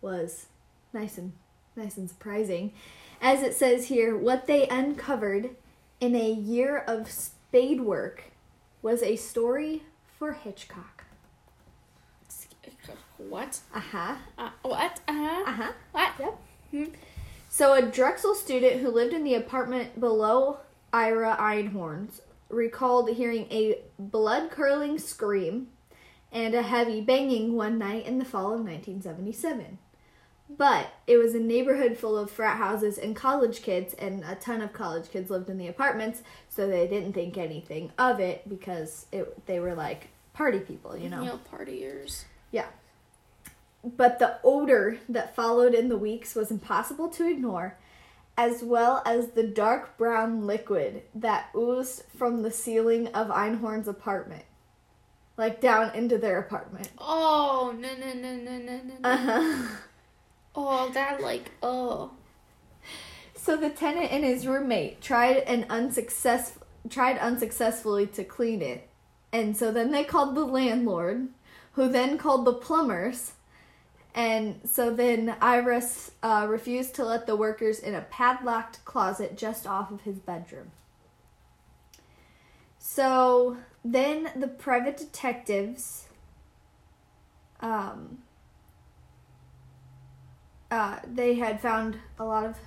was 0.00 0.46
nice 0.92 1.16
and 1.16 1.32
nice 1.76 1.96
and 1.96 2.10
surprising. 2.10 2.72
As 3.20 3.40
it 3.42 3.54
says 3.54 3.86
here, 3.86 4.16
what 4.18 4.48
they 4.48 4.66
uncovered 4.66 5.50
in 6.00 6.16
a 6.16 6.32
year 6.32 6.78
of 6.78 7.08
spade 7.08 7.82
work 7.82 8.32
was 8.82 9.02
a 9.02 9.16
story 9.16 9.82
for 10.18 10.32
Hitchcock. 10.32 11.04
What? 13.18 13.60
Uh-huh. 13.74 14.16
Uh, 14.36 14.50
what? 14.62 15.00
Uh-huh. 15.08 15.44
Uh-huh. 15.46 15.72
What? 15.92 16.38
Yep. 16.72 16.96
So, 17.48 17.74
a 17.74 17.82
Drexel 17.82 18.34
student 18.34 18.80
who 18.80 18.90
lived 18.90 19.12
in 19.12 19.24
the 19.24 19.34
apartment 19.34 19.98
below 19.98 20.58
Ira 20.92 21.36
Einhorn's 21.38 22.20
recalled 22.48 23.10
hearing 23.10 23.46
a 23.50 23.80
blood 23.98 24.50
curdling 24.50 24.98
scream 24.98 25.68
and 26.30 26.54
a 26.54 26.62
heavy 26.62 27.00
banging 27.00 27.54
one 27.54 27.78
night 27.78 28.06
in 28.06 28.18
the 28.18 28.24
fall 28.24 28.54
of 28.54 28.60
1977. 28.60 29.78
But 30.50 30.92
it 31.06 31.18
was 31.18 31.34
a 31.34 31.40
neighborhood 31.40 31.98
full 31.98 32.16
of 32.16 32.30
frat 32.30 32.56
houses 32.56 32.96
and 32.96 33.14
college 33.14 33.62
kids, 33.62 33.94
and 33.94 34.24
a 34.24 34.34
ton 34.34 34.62
of 34.62 34.72
college 34.72 35.10
kids 35.10 35.30
lived 35.30 35.50
in 35.50 35.58
the 35.58 35.68
apartments, 35.68 36.22
so 36.48 36.66
they 36.66 36.86
didn't 36.86 37.12
think 37.12 37.36
anything 37.36 37.92
of 37.98 38.18
it 38.18 38.48
because 38.48 39.06
it, 39.12 39.46
they 39.46 39.60
were 39.60 39.74
like 39.74 40.08
party 40.32 40.60
people, 40.60 40.96
you 40.96 41.10
know? 41.10 41.20
You 41.22 41.28
know, 41.28 41.40
partiers. 41.52 42.24
Yeah. 42.50 42.66
But 43.84 44.18
the 44.18 44.38
odor 44.42 44.98
that 45.08 45.36
followed 45.36 45.74
in 45.74 45.88
the 45.88 45.98
weeks 45.98 46.34
was 46.34 46.50
impossible 46.50 47.08
to 47.10 47.28
ignore, 47.28 47.76
as 48.36 48.62
well 48.62 49.02
as 49.04 49.32
the 49.32 49.42
dark 49.42 49.98
brown 49.98 50.46
liquid 50.46 51.02
that 51.14 51.48
oozed 51.56 52.04
from 52.16 52.42
the 52.42 52.50
ceiling 52.50 53.08
of 53.08 53.28
Einhorn's 53.28 53.88
apartment, 53.88 54.44
like 55.36 55.60
down 55.60 55.94
into 55.94 56.18
their 56.18 56.38
apartment. 56.38 56.88
Oh 56.98 57.74
no 57.78 57.94
no 57.96 58.12
no 58.14 58.36
no 58.36 58.58
no 58.58 58.76
no. 58.76 58.82
no. 59.00 59.08
Uh 59.08 59.16
huh. 59.16 59.68
Oh, 60.60 60.90
that 60.92 61.22
like 61.22 61.52
oh. 61.62 62.10
So 63.36 63.56
the 63.56 63.70
tenant 63.70 64.10
and 64.10 64.24
his 64.24 64.44
roommate 64.44 65.00
tried 65.00 65.36
and 65.36 65.64
unsuccessful 65.70 66.66
tried 66.90 67.16
unsuccessfully 67.18 68.08
to 68.08 68.24
clean 68.24 68.60
it, 68.60 68.88
and 69.32 69.56
so 69.56 69.70
then 69.70 69.92
they 69.92 70.02
called 70.02 70.34
the 70.34 70.44
landlord, 70.44 71.28
who 71.72 71.88
then 71.88 72.18
called 72.18 72.44
the 72.44 72.52
plumbers. 72.52 73.34
And 74.16 74.60
so 74.64 74.90
then 74.90 75.36
Iris 75.40 76.10
uh, 76.24 76.46
refused 76.48 76.96
to 76.96 77.04
let 77.04 77.28
the 77.28 77.36
workers 77.36 77.78
in 77.78 77.94
a 77.94 78.00
padlocked 78.00 78.84
closet 78.84 79.36
just 79.36 79.64
off 79.64 79.92
of 79.92 80.00
his 80.00 80.18
bedroom. 80.18 80.72
So 82.80 83.58
then 83.84 84.30
the 84.34 84.48
private 84.48 84.96
detectives 84.96 86.08
um, 87.60 88.18
uh, 90.70 90.98
they 91.06 91.34
had 91.34 91.60
found 91.60 91.98
a 92.18 92.24
lot 92.24 92.44
of 92.44 92.58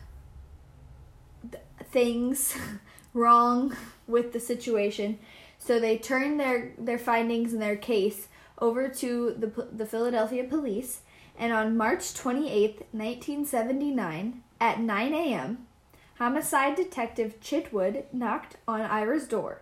th- 1.51 1.63
things 1.91 2.55
wrong 3.13 3.75
with 4.07 4.33
the 4.33 4.39
situation. 4.39 5.19
So 5.57 5.79
they 5.79 5.97
turned 5.97 6.39
their, 6.39 6.73
their 6.77 6.97
findings 6.97 7.53
and 7.53 7.61
their 7.61 7.75
case 7.75 8.27
over 8.59 8.87
to 8.87 9.35
the, 9.37 9.67
the 9.71 9.85
Philadelphia 9.85 10.43
police, 10.43 11.01
and 11.37 11.51
on 11.51 11.77
March 11.77 12.01
28th, 12.13 12.83
1979, 12.91 14.43
at 14.59 14.79
9 14.79 15.13
a.m., 15.13 15.67
homicide 16.19 16.75
detective 16.75 17.39
Chitwood 17.41 18.03
knocked 18.13 18.57
on 18.67 18.81
Ira's 18.81 19.27
door. 19.27 19.61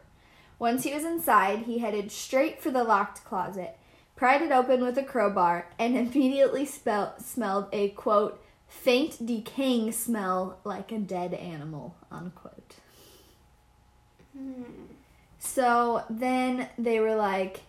Once 0.60 0.84
he 0.84 0.93
was 0.93 1.05
inside, 1.05 1.60
he 1.60 1.77
headed 1.77 2.12
straight 2.12 2.62
for 2.62 2.69
the 2.69 2.84
locked 2.84 3.24
closet, 3.24 3.77
pried 4.19 4.41
it 4.41 4.51
open 4.51 4.83
with 4.83 4.97
a 4.97 5.03
crowbar, 5.03 5.65
and 5.79 5.95
immediately 5.95 6.65
spell- 6.65 7.15
smelled 7.19 7.67
a 7.71 7.88
quote, 7.91 8.43
faint 8.67 9.25
decaying 9.25 9.93
smell 9.93 10.59
like 10.65 10.91
a 10.91 10.97
dead 10.97 11.33
animal, 11.33 11.95
unquote. 12.11 12.75
So 15.39 16.03
then 16.09 16.67
they 16.77 16.99
were 16.99 17.15
like 17.15 17.61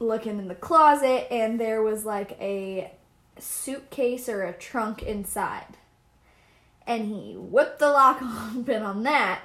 looking 0.00 0.40
in 0.40 0.48
the 0.48 0.54
closet, 0.56 1.28
and 1.30 1.60
there 1.60 1.80
was 1.80 2.04
like 2.04 2.32
a 2.40 2.90
suitcase 3.38 4.28
or 4.28 4.42
a 4.42 4.52
trunk 4.52 5.00
inside. 5.00 5.76
And 6.88 7.06
he 7.06 7.36
whipped 7.36 7.78
the 7.78 7.90
lock 7.90 8.20
open 8.56 8.82
on 8.82 9.04
that. 9.04 9.42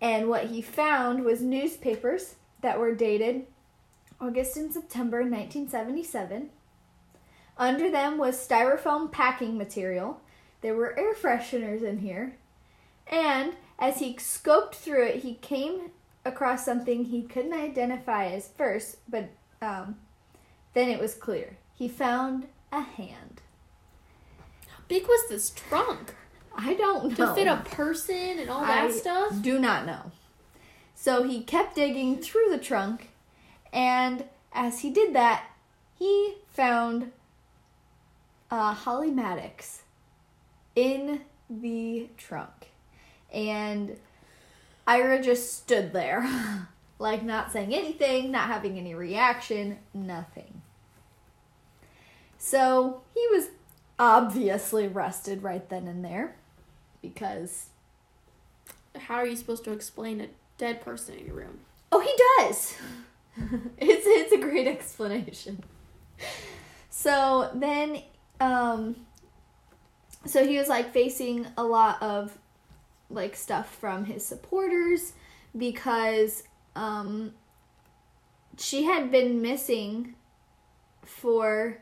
And 0.00 0.30
what 0.30 0.46
he 0.46 0.62
found 0.62 1.22
was 1.22 1.42
newspapers 1.42 2.36
that 2.62 2.78
were 2.78 2.94
dated 2.94 3.44
August 4.24 4.56
and 4.56 4.72
September 4.72 5.18
1977. 5.18 6.48
Under 7.58 7.90
them 7.90 8.16
was 8.16 8.36
styrofoam 8.36 9.12
packing 9.12 9.58
material. 9.58 10.20
There 10.62 10.74
were 10.74 10.98
air 10.98 11.14
fresheners 11.14 11.82
in 11.82 11.98
here. 11.98 12.36
And 13.06 13.52
as 13.78 13.98
he 13.98 14.14
scoped 14.14 14.76
through 14.76 15.04
it, 15.04 15.22
he 15.22 15.34
came 15.34 15.90
across 16.24 16.64
something 16.64 17.04
he 17.04 17.22
couldn't 17.22 17.52
identify 17.52 18.26
as 18.26 18.48
first, 18.48 18.96
but 19.10 19.28
um, 19.60 19.96
then 20.72 20.88
it 20.88 20.98
was 20.98 21.14
clear. 21.14 21.58
He 21.74 21.86
found 21.86 22.46
a 22.72 22.80
hand. 22.80 23.42
How 24.68 24.78
big 24.88 25.06
was 25.06 25.28
this 25.28 25.50
trunk? 25.50 26.14
I 26.56 26.72
don't 26.72 27.18
know. 27.18 27.26
To 27.26 27.34
fit 27.34 27.46
a 27.46 27.56
person 27.58 28.38
and 28.38 28.48
all 28.48 28.62
that 28.62 28.86
I 28.86 28.90
stuff? 28.90 29.42
Do 29.42 29.58
not 29.58 29.84
know. 29.84 30.12
So 30.94 31.24
he 31.24 31.42
kept 31.42 31.74
digging 31.74 32.22
through 32.22 32.48
the 32.48 32.58
trunk, 32.58 33.10
and 33.74 34.24
as 34.54 34.80
he 34.80 34.90
did 34.90 35.14
that, 35.14 35.44
he 35.98 36.36
found 36.48 37.12
uh, 38.50 38.72
Holly 38.72 39.10
Maddux 39.10 39.80
in 40.76 41.22
the 41.50 42.08
trunk. 42.16 42.70
And 43.32 43.96
Ira 44.86 45.20
just 45.20 45.56
stood 45.56 45.92
there, 45.92 46.24
like 46.98 47.24
not 47.24 47.52
saying 47.52 47.74
anything, 47.74 48.30
not 48.30 48.46
having 48.46 48.78
any 48.78 48.94
reaction, 48.94 49.78
nothing. 49.92 50.62
So 52.38 53.02
he 53.14 53.26
was 53.32 53.48
obviously 53.98 54.86
arrested 54.86 55.42
right 55.42 55.68
then 55.68 55.88
and 55.88 56.04
there 56.04 56.36
because 57.02 57.66
How 58.96 59.16
are 59.16 59.26
you 59.26 59.36
supposed 59.36 59.64
to 59.64 59.72
explain 59.72 60.20
a 60.20 60.28
dead 60.58 60.80
person 60.80 61.16
in 61.16 61.26
your 61.26 61.34
room? 61.34 61.60
Oh, 61.90 62.00
he 62.00 62.12
does. 62.38 62.74
it's 63.78 64.04
it's 64.06 64.32
a 64.32 64.38
great 64.38 64.66
explanation. 64.66 65.62
So 66.90 67.50
then, 67.54 68.02
um, 68.40 68.96
so 70.26 70.46
he 70.46 70.58
was 70.58 70.68
like 70.68 70.92
facing 70.92 71.46
a 71.56 71.64
lot 71.64 72.00
of 72.02 72.38
like 73.10 73.36
stuff 73.36 73.74
from 73.74 74.04
his 74.04 74.24
supporters 74.24 75.12
because 75.56 76.44
um, 76.76 77.32
she 78.58 78.84
had 78.84 79.10
been 79.10 79.42
missing 79.42 80.14
for 81.04 81.78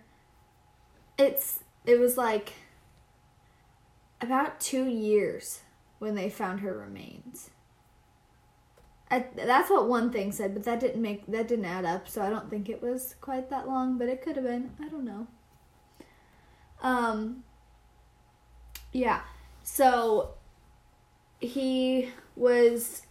it's 1.18 1.60
it 1.86 1.98
was 1.98 2.16
like 2.16 2.54
about 4.20 4.60
two 4.60 4.86
years 4.86 5.60
when 5.98 6.14
they 6.14 6.30
found 6.30 6.60
her 6.60 6.76
remains. 6.76 7.50
I, 9.12 9.26
that's 9.36 9.68
what 9.70 9.88
one 9.88 10.10
thing 10.10 10.32
said, 10.32 10.54
but 10.54 10.64
that 10.64 10.80
didn't 10.80 11.02
make 11.02 11.26
that 11.26 11.46
didn't 11.46 11.66
add 11.66 11.84
up. 11.84 12.08
So 12.08 12.22
I 12.22 12.30
don't 12.30 12.48
think 12.50 12.68
it 12.68 12.82
was 12.82 13.14
quite 13.20 13.50
that 13.50 13.68
long, 13.68 13.98
but 13.98 14.08
it 14.08 14.22
could 14.22 14.36
have 14.36 14.44
been. 14.46 14.70
I 14.80 14.88
don't 14.88 15.04
know. 15.04 15.26
Um. 16.82 17.44
Yeah. 18.92 19.20
So 19.62 20.30
he 21.40 22.10
was 22.36 23.02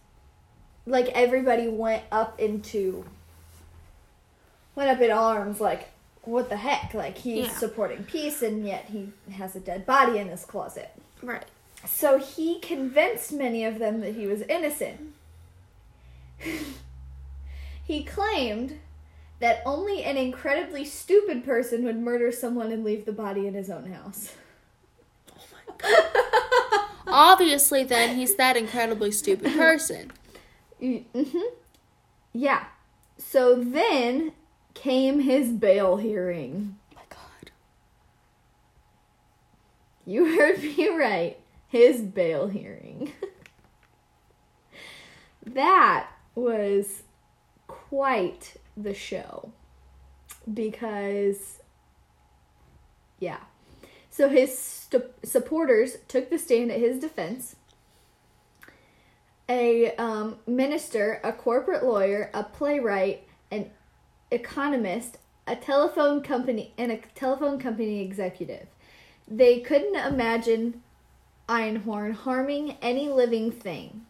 like 0.86 1.08
everybody 1.10 1.68
went 1.68 2.02
up 2.10 2.40
into 2.40 3.04
went 4.74 4.90
up 4.90 5.00
in 5.00 5.10
arms 5.10 5.60
like 5.60 5.90
what 6.22 6.48
the 6.48 6.56
heck 6.56 6.94
like 6.94 7.18
he's 7.18 7.46
Yeah. 7.46 7.52
supporting 7.52 8.04
peace 8.04 8.42
and 8.42 8.66
yet 8.66 8.86
he 8.86 9.12
has 9.32 9.54
a 9.54 9.60
dead 9.60 9.84
body 9.86 10.18
in 10.18 10.28
his 10.28 10.44
closet 10.44 10.90
Right. 11.22 11.44
so 11.86 12.18
he 12.18 12.58
convinced 12.60 13.32
many 13.32 13.64
of 13.64 13.78
them 13.78 14.00
that 14.00 14.14
he 14.14 14.26
was 14.26 14.40
innocent. 14.42 15.12
He 17.84 18.04
claimed 18.04 18.78
that 19.40 19.62
only 19.66 20.04
an 20.04 20.16
incredibly 20.16 20.84
stupid 20.84 21.44
person 21.44 21.84
would 21.84 21.98
murder 21.98 22.30
someone 22.30 22.70
and 22.70 22.84
leave 22.84 23.04
the 23.04 23.12
body 23.12 23.46
in 23.46 23.54
his 23.54 23.68
own 23.68 23.92
house. 23.92 24.34
Oh 25.32 25.42
my 25.52 25.74
god. 25.78 26.88
Obviously, 27.06 27.82
then 27.82 28.16
he's 28.16 28.36
that 28.36 28.56
incredibly 28.56 29.10
stupid 29.10 29.52
person. 29.52 30.12
Mm-hmm. 30.82 31.38
Yeah. 32.32 32.64
So 33.16 33.54
then 33.54 34.32
came 34.74 35.20
his 35.20 35.52
bail 35.52 35.96
hearing. 35.96 36.76
Oh 36.90 36.96
my 36.96 37.02
god. 37.08 37.52
You 40.04 40.36
heard 40.36 40.60
me 40.60 40.88
right. 40.88 41.38
His 41.68 42.00
bail 42.00 42.48
hearing. 42.48 43.12
that 45.46 46.08
was 46.34 47.02
quite 47.66 48.56
the 48.76 48.94
show. 48.94 49.52
Because, 50.52 51.60
yeah. 53.18 53.40
So 54.10 54.28
his 54.28 54.56
st- 54.58 55.04
supporters 55.24 55.96
took 56.08 56.30
the 56.30 56.38
stand 56.38 56.70
at 56.70 56.80
his 56.80 56.98
defense. 56.98 57.56
A 59.48 59.94
um, 59.96 60.36
minister, 60.46 61.20
a 61.24 61.32
corporate 61.32 61.84
lawyer, 61.84 62.30
a 62.32 62.44
playwright, 62.44 63.26
an 63.50 63.70
economist, 64.30 65.18
a 65.46 65.56
telephone 65.56 66.22
company, 66.22 66.72
and 66.78 66.92
a 66.92 66.98
telephone 67.14 67.58
company 67.58 68.00
executive. 68.00 68.66
They 69.28 69.60
couldn't 69.60 69.96
imagine 69.96 70.82
Einhorn 71.48 72.14
harming 72.14 72.76
any 72.82 73.08
living 73.08 73.50
thing. 73.50 74.06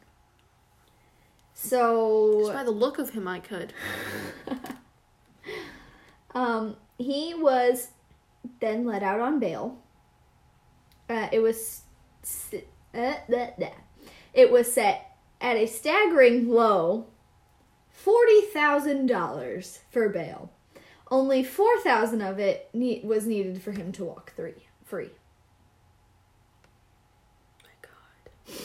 Just 1.63 1.71
So, 1.71 2.53
by 2.53 2.65
the 2.65 2.73
look 2.73 2.99
of 2.99 3.11
him, 3.11 3.29
I 3.29 3.39
could. 3.39 3.73
um, 6.35 6.77
he 6.99 7.35
was 7.35 7.89
then 8.61 8.85
let 8.85 9.05
out 9.05 9.21
on 9.21 9.39
bail. 9.39 9.79
Uh, 11.09 11.29
it 11.31 11.39
was 11.39 11.83
uh, 12.95 13.15
it 14.35 14.51
was 14.51 14.73
set 14.73 15.17
at 15.41 15.57
a 15.57 15.67
staggering 15.67 16.49
low 16.49 17.07
forty 17.91 18.41
thousand 18.53 19.07
dollars 19.07 19.81
for 19.91 20.09
bail. 20.09 20.51
Only 21.11 21.45
four 21.45 21.79
thousand 21.81 22.23
of 22.23 22.41
it 22.41 22.71
ne- 22.73 23.03
was 23.05 23.25
needed 23.25 23.63
for 23.63 23.71
him 23.71 23.93
to 23.93 24.05
walk 24.05 24.33
three 24.35 24.67
free. 24.85 25.11
my 27.63 27.71
god. 27.81 28.57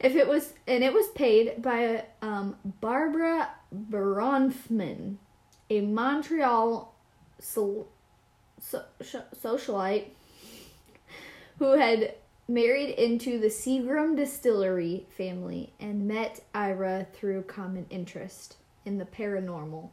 If 0.00 0.16
it 0.16 0.28
was, 0.28 0.54
and 0.66 0.82
it 0.82 0.92
was 0.92 1.08
paid 1.08 1.62
by 1.62 2.04
um, 2.20 2.56
Barbara 2.80 3.50
Bronfman, 3.72 5.16
a 5.70 5.80
Montreal 5.80 6.94
so, 7.38 7.86
so, 8.60 8.82
socialite 9.02 10.06
who 11.58 11.72
had 11.72 12.14
married 12.48 12.90
into 12.90 13.38
the 13.38 13.48
Seagram 13.48 14.16
Distillery 14.16 15.06
family 15.16 15.72
and 15.80 16.06
met 16.06 16.40
Ira 16.54 17.06
through 17.12 17.42
common 17.42 17.86
interest 17.90 18.56
in 18.84 18.98
the 18.98 19.04
paranormal. 19.04 19.90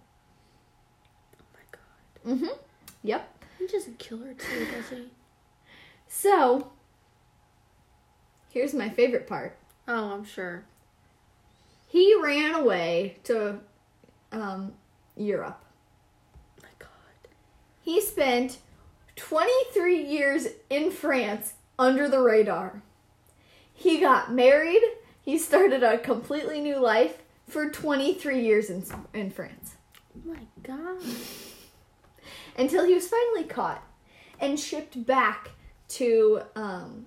Oh 1.37 1.45
my 1.53 1.59
god. 1.71 2.37
Mm-hmm. 2.37 2.57
Yep. 3.03 3.45
He 3.59 3.67
doesn't 3.67 3.99
kill 3.99 4.19
her 4.19 4.33
too, 4.33 4.65
does 4.71 4.89
he? 4.89 5.07
So, 6.07 6.71
here's 8.49 8.73
my 8.73 8.89
favorite 8.89 9.27
part. 9.27 9.57
Oh, 9.87 10.13
I'm 10.13 10.23
sure. 10.23 10.63
He 11.87 12.15
ran 12.21 12.55
away 12.55 13.17
to 13.25 13.59
um, 14.31 14.73
Europe. 15.17 15.61
Oh 16.59 16.63
my 16.63 16.69
god. 16.79 17.29
He 17.81 17.99
spent 17.99 18.59
23 19.15 20.03
years 20.03 20.47
in 20.69 20.91
France 20.91 21.53
under 21.77 22.07
the 22.07 22.21
radar. 22.21 22.81
He 23.73 23.99
got 23.99 24.31
married. 24.31 24.81
He 25.21 25.37
started 25.37 25.83
a 25.83 25.97
completely 25.97 26.61
new 26.61 26.79
life 26.79 27.17
for 27.47 27.69
23 27.69 28.41
years 28.41 28.69
in, 28.69 28.83
in 29.13 29.29
France. 29.29 29.75
Oh 30.15 30.29
my 30.33 30.39
god. 30.63 31.01
until 32.57 32.85
he 32.85 32.93
was 32.93 33.07
finally 33.07 33.43
caught 33.43 33.83
and 34.39 34.59
shipped 34.59 35.05
back 35.05 35.51
to 35.87 36.41
um, 36.55 37.05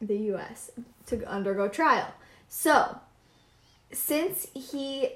the 0.00 0.16
U.S. 0.16 0.70
to 1.06 1.24
undergo 1.24 1.68
trial. 1.68 2.12
So, 2.48 2.98
since 3.92 4.46
he 4.54 5.10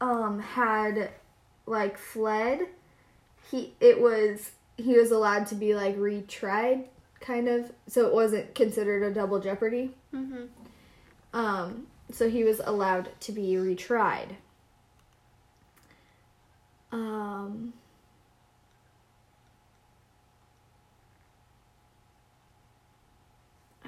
um, 0.00 0.40
had 0.40 1.10
like 1.66 1.98
fled, 1.98 2.68
he 3.50 3.74
it 3.80 4.00
was 4.00 4.52
he 4.76 4.96
was 4.96 5.10
allowed 5.10 5.46
to 5.48 5.54
be 5.54 5.74
like 5.74 5.96
retried, 5.96 6.84
kind 7.20 7.48
of. 7.48 7.72
So 7.88 8.06
it 8.06 8.14
wasn't 8.14 8.54
considered 8.54 9.02
a 9.02 9.12
double 9.12 9.40
jeopardy. 9.40 9.94
Mm-hmm. 10.14 10.44
Um, 11.32 11.86
so 12.10 12.28
he 12.28 12.44
was 12.44 12.60
allowed 12.64 13.10
to 13.20 13.32
be 13.32 13.54
retried. 13.54 14.36
Um, 16.90 17.74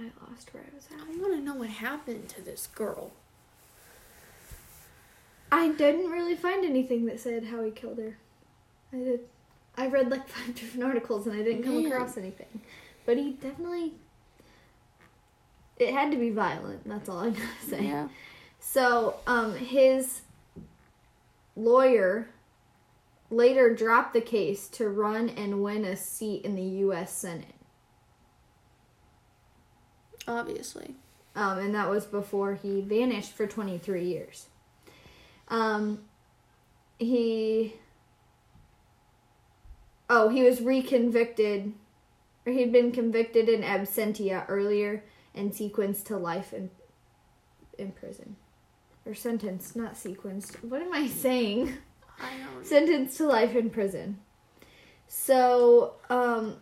I 0.01 0.31
lost 0.31 0.53
where 0.55 0.63
I 0.63 0.75
was 0.75 0.87
at. 0.87 1.07
I 1.07 1.21
want 1.21 1.35
to 1.35 1.41
know 1.41 1.55
what 1.55 1.69
happened 1.69 2.29
to 2.31 2.43
this 2.43 2.67
girl. 2.69 3.13
I 5.53 5.69
didn't 5.69 6.11
really 6.11 6.37
find 6.37 6.65
anything 6.65 7.07
that 7.07 7.21
said 7.21 7.45
how 7.45 7.63
he 7.63 7.71
killed 7.71 7.99
her. 7.99 8.17
I 8.93 8.97
did. 8.97 9.21
I 9.77 9.87
read 9.89 10.11
like 10.11 10.29
five 10.29 10.55
different 10.55 10.85
articles 10.85 11.27
and 11.27 11.39
I 11.39 11.43
didn't 11.43 11.65
come 11.65 11.83
Man. 11.83 11.93
across 11.93 12.17
anything. 12.17 12.61
But 13.05 13.17
he 13.17 13.33
definitely. 13.33 13.93
It 15.79 15.93
had 15.93 16.11
to 16.11 16.17
be 16.17 16.31
violent. 16.31 16.87
That's 16.87 17.09
all 17.09 17.19
I'm 17.19 17.33
gonna 17.35 17.47
say. 17.67 17.85
Yeah. 17.85 18.09
So, 18.59 19.17
um, 19.27 19.57
his 19.57 20.21
lawyer 21.57 22.29
later 23.31 23.75
dropped 23.75 24.13
the 24.13 24.21
case 24.21 24.69
to 24.69 24.89
run 24.89 25.31
and 25.31 25.63
win 25.63 25.85
a 25.85 25.97
seat 25.97 26.45
in 26.45 26.57
the 26.57 26.63
U.S. 26.63 27.13
Senate. 27.13 27.55
Obviously. 30.27 30.95
Um, 31.35 31.59
and 31.59 31.75
that 31.75 31.89
was 31.89 32.07
before 32.07 32.55
he 32.55 32.81
vanished 32.81 33.33
for 33.33 33.47
23 33.47 34.05
years. 34.05 34.47
Um, 35.49 36.01
he. 36.99 37.75
Oh, 40.09 40.29
he 40.29 40.43
was 40.43 40.61
reconvicted, 40.61 41.73
or 42.45 42.53
he'd 42.53 42.73
been 42.73 42.91
convicted 42.91 43.49
in 43.49 43.63
absentia 43.63 44.45
earlier 44.49 45.05
and 45.35 45.53
sequenced 45.53 46.05
to 46.07 46.17
life 46.17 46.53
in, 46.53 46.71
in 47.79 47.93
prison. 47.93 48.37
Or 49.07 49.15
sentenced, 49.15 49.77
not 49.77 49.95
sequenced. 49.95 50.63
What 50.65 50.83
am 50.83 50.93
I 50.93 51.07
saying? 51.07 51.75
I 52.21 52.31
don't. 52.39 52.67
sentenced 52.67 53.17
to 53.19 53.27
life 53.27 53.55
in 53.55 53.71
prison. 53.71 54.19
So, 55.07 55.95
um, 56.11 56.57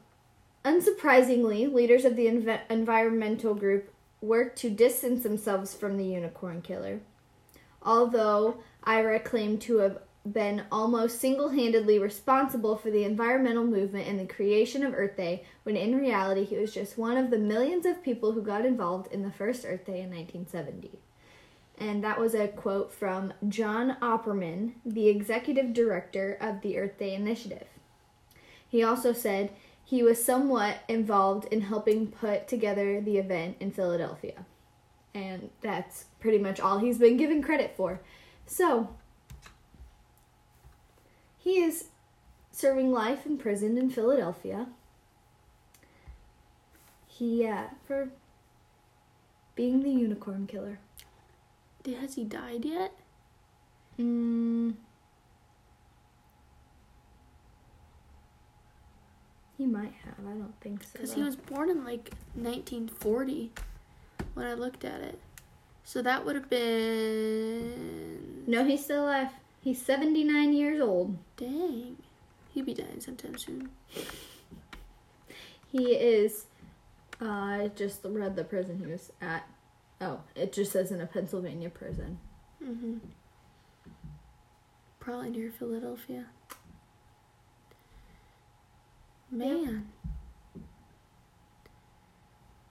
unsurprisingly, 0.64 1.72
leaders 1.72 2.04
of 2.04 2.16
the 2.16 2.26
env- 2.26 2.60
environmental 2.68 3.54
group 3.54 3.92
worked 4.20 4.58
to 4.58 4.70
distance 4.70 5.22
themselves 5.22 5.74
from 5.74 5.96
the 5.96 6.04
unicorn 6.04 6.60
killer. 6.62 7.00
Although 7.82 8.58
Ira 8.82 9.20
claimed 9.20 9.60
to 9.62 9.78
have 9.78 9.98
been 10.26 10.64
almost 10.70 11.20
single 11.20 11.50
handedly 11.50 11.98
responsible 11.98 12.76
for 12.76 12.90
the 12.90 13.04
environmental 13.04 13.64
movement 13.64 14.08
and 14.08 14.18
the 14.18 14.26
creation 14.26 14.84
of 14.84 14.92
Earth 14.94 15.16
Day, 15.16 15.44
when 15.62 15.76
in 15.76 15.96
reality 15.96 16.44
he 16.44 16.56
was 16.56 16.74
just 16.74 16.98
one 16.98 17.16
of 17.16 17.30
the 17.30 17.38
millions 17.38 17.86
of 17.86 18.02
people 18.02 18.32
who 18.32 18.42
got 18.42 18.66
involved 18.66 19.12
in 19.12 19.22
the 19.22 19.30
first 19.30 19.64
Earth 19.64 19.86
Day 19.86 20.00
in 20.00 20.10
1970. 20.10 20.98
And 21.78 22.02
that 22.02 22.18
was 22.18 22.34
a 22.34 22.48
quote 22.48 22.92
from 22.92 23.32
John 23.48 23.96
Opperman, 24.02 24.72
the 24.84 25.08
executive 25.08 25.72
director 25.72 26.36
of 26.40 26.60
the 26.60 26.76
Earth 26.76 26.98
Day 26.98 27.14
Initiative. 27.14 27.68
He 28.68 28.82
also 28.82 29.12
said 29.12 29.50
he 29.88 30.02
was 30.02 30.22
somewhat 30.22 30.80
involved 30.86 31.46
in 31.46 31.62
helping 31.62 32.08
put 32.08 32.46
together 32.46 33.00
the 33.00 33.16
event 33.16 33.56
in 33.58 33.70
Philadelphia. 33.70 34.44
And 35.14 35.48
that's 35.62 36.04
pretty 36.20 36.36
much 36.36 36.60
all 36.60 36.78
he's 36.78 36.98
been 36.98 37.16
given 37.16 37.42
credit 37.42 37.72
for. 37.74 37.98
So, 38.44 38.90
he 41.38 41.62
is 41.62 41.86
serving 42.52 42.92
life 42.92 43.24
in 43.24 43.38
prison 43.38 43.78
in 43.78 43.88
Philadelphia. 43.88 44.66
He, 47.06 47.46
uh, 47.46 47.68
for 47.86 48.10
being 49.54 49.82
the 49.82 49.90
unicorn 49.90 50.46
killer. 50.46 50.80
Has 51.98 52.16
he 52.16 52.24
died 52.24 52.66
yet? 52.66 52.92
Mm. 53.98 54.74
He 59.58 59.66
might 59.66 59.92
have. 60.04 60.24
I 60.24 60.30
don't 60.30 60.54
think 60.60 60.84
so. 60.84 60.90
Because 60.92 61.12
he 61.14 61.22
was 61.22 61.34
born 61.34 61.68
in 61.68 61.84
like 61.84 62.12
1940 62.34 63.50
when 64.34 64.46
I 64.46 64.54
looked 64.54 64.84
at 64.84 65.00
it. 65.00 65.18
So 65.82 66.00
that 66.02 66.24
would 66.24 66.36
have 66.36 66.48
been. 66.48 68.44
No, 68.46 68.64
he's 68.64 68.84
still 68.84 69.04
alive. 69.04 69.30
He's 69.60 69.84
79 69.84 70.52
years 70.52 70.80
old. 70.80 71.18
Dang. 71.36 71.96
He'd 72.54 72.66
be 72.66 72.74
dying 72.74 73.00
sometime 73.00 73.36
soon. 73.36 73.70
He 75.66 75.92
is. 75.94 76.46
Uh, 77.20 77.24
I 77.28 77.70
just 77.74 78.00
read 78.04 78.36
the 78.36 78.44
prison 78.44 78.78
he 78.78 78.86
was 78.86 79.10
at. 79.20 79.48
Oh, 80.00 80.20
it 80.36 80.52
just 80.52 80.70
says 80.70 80.92
in 80.92 81.00
a 81.00 81.06
Pennsylvania 81.06 81.68
prison. 81.68 82.20
Mm-hmm. 82.62 82.98
Probably 85.00 85.30
near 85.30 85.50
Philadelphia. 85.50 86.26
Man. 89.30 89.88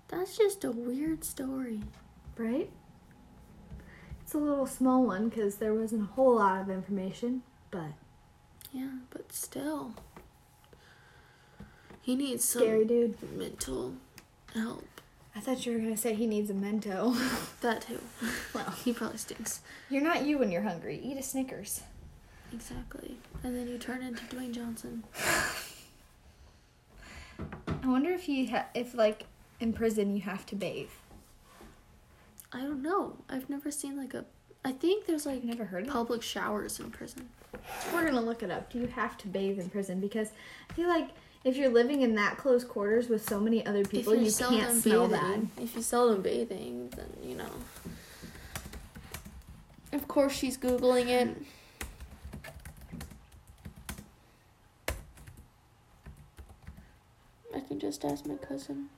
That's 0.08 0.38
just 0.38 0.64
a 0.64 0.72
weird 0.72 1.24
story. 1.24 1.82
Right? 2.38 2.70
It's 4.22 4.34
a 4.34 4.38
little 4.38 4.66
small 4.66 5.06
one 5.06 5.30
because 5.30 5.56
there 5.56 5.74
wasn't 5.74 6.04
a 6.04 6.14
whole 6.14 6.36
lot 6.36 6.62
of 6.62 6.70
information, 6.70 7.44
but 7.72 7.92
Yeah, 8.72 8.90
but 9.10 9.32
still. 9.32 9.94
He 12.02 12.16
needs 12.16 12.44
some 12.46 12.62
scary 12.62 12.86
dude. 12.86 13.18
mental 13.38 13.94
help. 14.54 14.86
I 15.36 15.40
thought 15.40 15.66
you 15.66 15.74
were 15.74 15.80
gonna 15.80 15.98
say 15.98 16.14
he 16.16 16.26
needs 16.26 16.50
a 16.50 16.54
mento. 16.54 17.16
That 17.62 17.82
too. 17.82 18.00
well, 18.54 18.70
He 18.84 18.94
probably 18.94 19.18
stinks. 19.18 19.62
you're 19.90 20.02
not 20.04 20.26
you 20.26 20.38
when 20.38 20.52
you're 20.52 20.62
hungry. 20.62 21.00
Eat 21.04 21.18
a 21.18 21.24
Snickers. 21.24 21.82
Exactly. 22.54 23.18
And 23.44 23.56
then 23.56 23.68
you 23.68 23.78
turn 23.78 24.02
into 24.02 24.24
Dwayne 24.26 24.54
Johnson. 24.54 25.04
I 27.88 27.90
wonder 27.90 28.12
if 28.12 28.28
you 28.28 28.50
ha- 28.50 28.66
if 28.74 28.94
like 28.94 29.28
in 29.62 29.72
prison 29.72 30.14
you 30.14 30.22
have 30.24 30.46
to 30.48 30.58
bathe. 30.58 30.90
I 32.52 32.60
don't 32.60 32.82
know. 32.82 33.16
I've 33.30 33.50
never 33.50 33.72
seen 33.72 33.96
like 33.96 34.14
a. 34.14 34.26
I 34.66 34.74
think 34.74 35.06
there's 35.06 35.26
like 35.26 35.42
Never 35.46 35.64
heard 35.64 35.88
of 35.88 35.94
public 35.94 36.22
showers 36.22 36.82
in 36.82 36.92
prison. 36.92 37.30
We're 37.94 38.04
gonna 38.04 38.20
look 38.20 38.44
it 38.44 38.52
up. 38.52 38.70
Do 38.70 38.80
you 38.80 38.88
have 38.88 39.18
to 39.20 39.30
bathe 39.30 39.58
in 39.58 39.70
prison? 39.70 40.02
Because 40.02 40.32
I 40.70 40.74
feel 40.74 40.90
like 40.90 41.12
if 41.46 41.56
you're 41.56 41.70
living 41.70 42.02
in 42.02 42.16
that 42.16 42.38
close 42.38 42.66
quarters 42.66 43.08
with 43.08 43.28
so 43.28 43.40
many 43.40 43.66
other 43.66 43.86
people, 43.86 44.14
you 44.14 44.34
can't 44.34 44.82
smell 44.82 45.08
bathing, 45.08 45.50
bad. 45.56 45.64
If 45.64 45.74
you 45.74 45.82
seldom 45.82 46.22
bathing, 46.22 46.90
then 46.90 47.08
you 47.24 47.36
know. 47.36 47.52
Of 49.94 50.10
course, 50.10 50.34
she's 50.34 50.58
googling 50.58 51.08
it. 51.08 51.38
I 57.58 57.60
can 57.78 57.92
just 57.92 58.04
ask 58.04 58.26
my 58.26 58.36
cousin. 58.36 58.90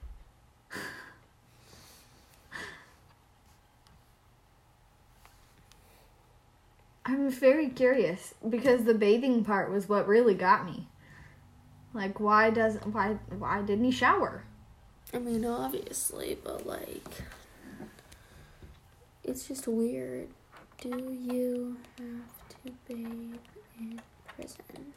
I'm 7.05 7.29
very 7.29 7.69
curious 7.69 8.35
because 8.47 8.85
the 8.85 8.93
bathing 8.93 9.43
part 9.43 9.71
was 9.71 9.89
what 9.89 10.07
really 10.07 10.35
got 10.35 10.65
me. 10.65 10.87
Like, 11.93 12.19
why 12.19 12.51
does 12.51 12.77
why 12.85 13.17
why 13.37 13.61
didn't 13.63 13.85
he 13.85 13.91
shower? 13.91 14.43
I 15.13 15.17
mean, 15.17 15.43
obviously, 15.43 16.37
but 16.43 16.67
like, 16.67 17.23
it's 19.23 19.47
just 19.47 19.67
weird. 19.67 20.27
Do 20.79 20.89
you 20.89 21.77
have 21.97 22.63
to 22.63 22.71
bathe 22.87 23.39
in 23.79 24.01
prison? 24.27 24.93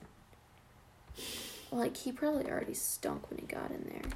Like, 1.72 1.96
he 1.96 2.12
probably 2.12 2.50
already 2.50 2.74
stunk 2.74 3.30
when 3.30 3.38
he 3.40 3.46
got 3.46 3.70
in 3.70 3.84
there. 3.90 4.12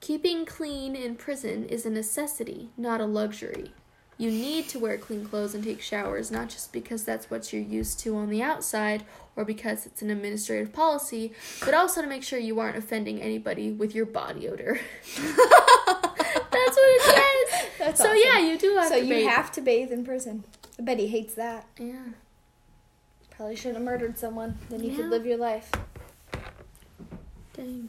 Keeping 0.00 0.44
clean 0.44 0.94
in 0.94 1.16
prison 1.16 1.64
is 1.64 1.86
a 1.86 1.90
necessity, 1.90 2.68
not 2.76 3.00
a 3.00 3.06
luxury. 3.06 3.72
You 4.18 4.30
need 4.30 4.68
to 4.68 4.78
wear 4.78 4.96
clean 4.98 5.24
clothes 5.26 5.54
and 5.54 5.64
take 5.64 5.80
showers, 5.80 6.30
not 6.30 6.48
just 6.48 6.72
because 6.72 7.04
that's 7.04 7.30
what 7.30 7.52
you're 7.52 7.62
used 7.62 7.98
to 8.00 8.16
on 8.16 8.30
the 8.30 8.42
outside 8.42 9.04
or 9.36 9.44
because 9.44 9.84
it's 9.84 10.00
an 10.00 10.08
administrative 10.10 10.72
policy, 10.72 11.32
but 11.64 11.74
also 11.74 12.00
to 12.00 12.06
make 12.06 12.22
sure 12.22 12.38
you 12.38 12.58
aren't 12.58 12.76
offending 12.78 13.20
anybody 13.20 13.70
with 13.72 13.94
your 13.94 14.06
body 14.06 14.48
odor. 14.48 14.78
that's 15.16 15.36
what 15.36 16.50
it 16.50 17.02
says. 17.02 17.66
That's 17.78 18.00
so 18.00 18.12
yeah, 18.14 18.38
you 18.38 18.58
do 18.58 18.74
have 18.76 18.88
so 18.88 18.98
to 18.98 19.04
you 19.04 19.14
bathe. 19.14 19.28
have 19.28 19.52
to 19.52 19.60
bathe 19.60 19.92
in 19.92 20.04
prison. 20.04 20.44
I 20.78 20.82
bet 20.82 20.98
he 20.98 21.06
hates 21.08 21.34
that. 21.34 21.66
Yeah. 21.78 21.98
Probably 23.30 23.54
should 23.54 23.74
have 23.74 23.84
murdered 23.84 24.18
someone. 24.18 24.58
Then 24.70 24.82
you 24.82 24.90
Yeah. 24.90 24.96
could 24.96 25.10
live 25.10 25.26
your 25.26 25.36
life. 25.36 25.70
Dang. 27.56 27.88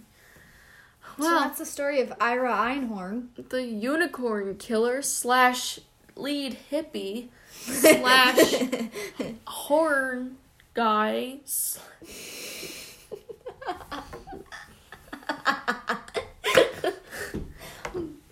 so 1.18 1.24
Well, 1.24 1.40
that's 1.42 1.60
the 1.60 1.66
story 1.66 2.00
of 2.02 2.14
Ira 2.20 2.54
Einhorn. 2.54 3.28
the 3.50 3.64
unicorn 3.64 4.56
killer 4.58 5.02
slash 5.02 5.80
lead 6.16 6.58
hippie 6.72 7.28
slash 7.52 8.54
horn 9.46 10.38
guy. 10.74 11.40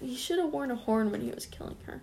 He 0.02 0.16
should 0.16 0.40
have 0.40 0.52
worn 0.52 0.72
a 0.72 0.76
horn 0.76 1.12
when 1.12 1.22
he 1.22 1.32
was 1.32 1.46
killing 1.46 1.78
her. 1.86 2.02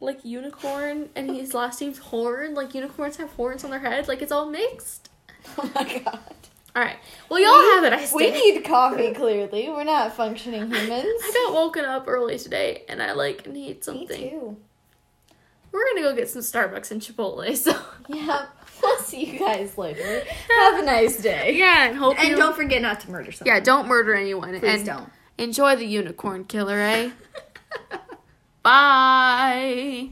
Like 0.00 0.24
unicorn, 0.24 1.10
and 1.14 1.30
his 1.30 1.54
last 1.54 1.80
name's 1.80 1.98
Horn. 1.98 2.54
Like 2.54 2.74
unicorns 2.74 3.16
have 3.18 3.30
horns 3.34 3.62
on 3.62 3.70
their 3.70 3.78
head. 3.78 4.08
Like 4.08 4.20
it's 4.20 4.32
all 4.32 4.46
mixed. 4.50 5.08
oh 5.58 5.70
my 5.74 6.02
god. 6.04 6.20
All 6.74 6.82
right. 6.82 6.96
Well, 7.28 7.38
y'all 7.40 7.74
have 7.74 7.84
it. 7.84 7.92
I 7.92 8.08
We 8.14 8.30
need 8.30 8.64
coffee, 8.64 9.12
clearly. 9.12 9.68
We're 9.68 9.84
not 9.84 10.14
functioning 10.14 10.62
humans. 10.70 11.04
I 11.06 11.32
got 11.46 11.54
woken 11.54 11.84
up 11.84 12.04
early 12.08 12.38
today, 12.38 12.84
and 12.88 13.02
I 13.02 13.12
like 13.12 13.46
need 13.46 13.84
something. 13.84 14.08
Me 14.08 14.30
something. 14.30 14.30
too. 14.40 14.56
We're 15.70 15.84
gonna 15.90 16.02
go 16.02 16.14
get 16.16 16.28
some 16.30 16.42
Starbucks 16.42 16.90
and 16.90 17.00
Chipotle. 17.00 17.54
So 17.56 17.78
Yeah. 18.08 18.46
We'll 18.82 18.98
see 18.98 19.24
you 19.32 19.38
guys 19.38 19.78
later. 19.78 20.24
Have 20.58 20.80
a 20.80 20.84
nice 20.84 21.20
day. 21.22 21.54
yeah, 21.56 21.86
and 21.88 21.96
hope 21.96 22.18
And 22.18 22.30
you. 22.30 22.36
don't 22.36 22.56
forget 22.56 22.82
not 22.82 23.00
to 23.00 23.10
murder 23.10 23.30
someone. 23.30 23.54
yeah, 23.54 23.60
don't 23.60 23.86
murder 23.86 24.12
anyone. 24.14 24.58
Please 24.58 24.64
and 24.80 24.86
don't. 24.86 25.10
enjoy 25.38 25.76
the 25.76 25.86
unicorn 25.86 26.44
killer, 26.44 26.78
eh? 26.80 27.10
Bye. 28.64 30.10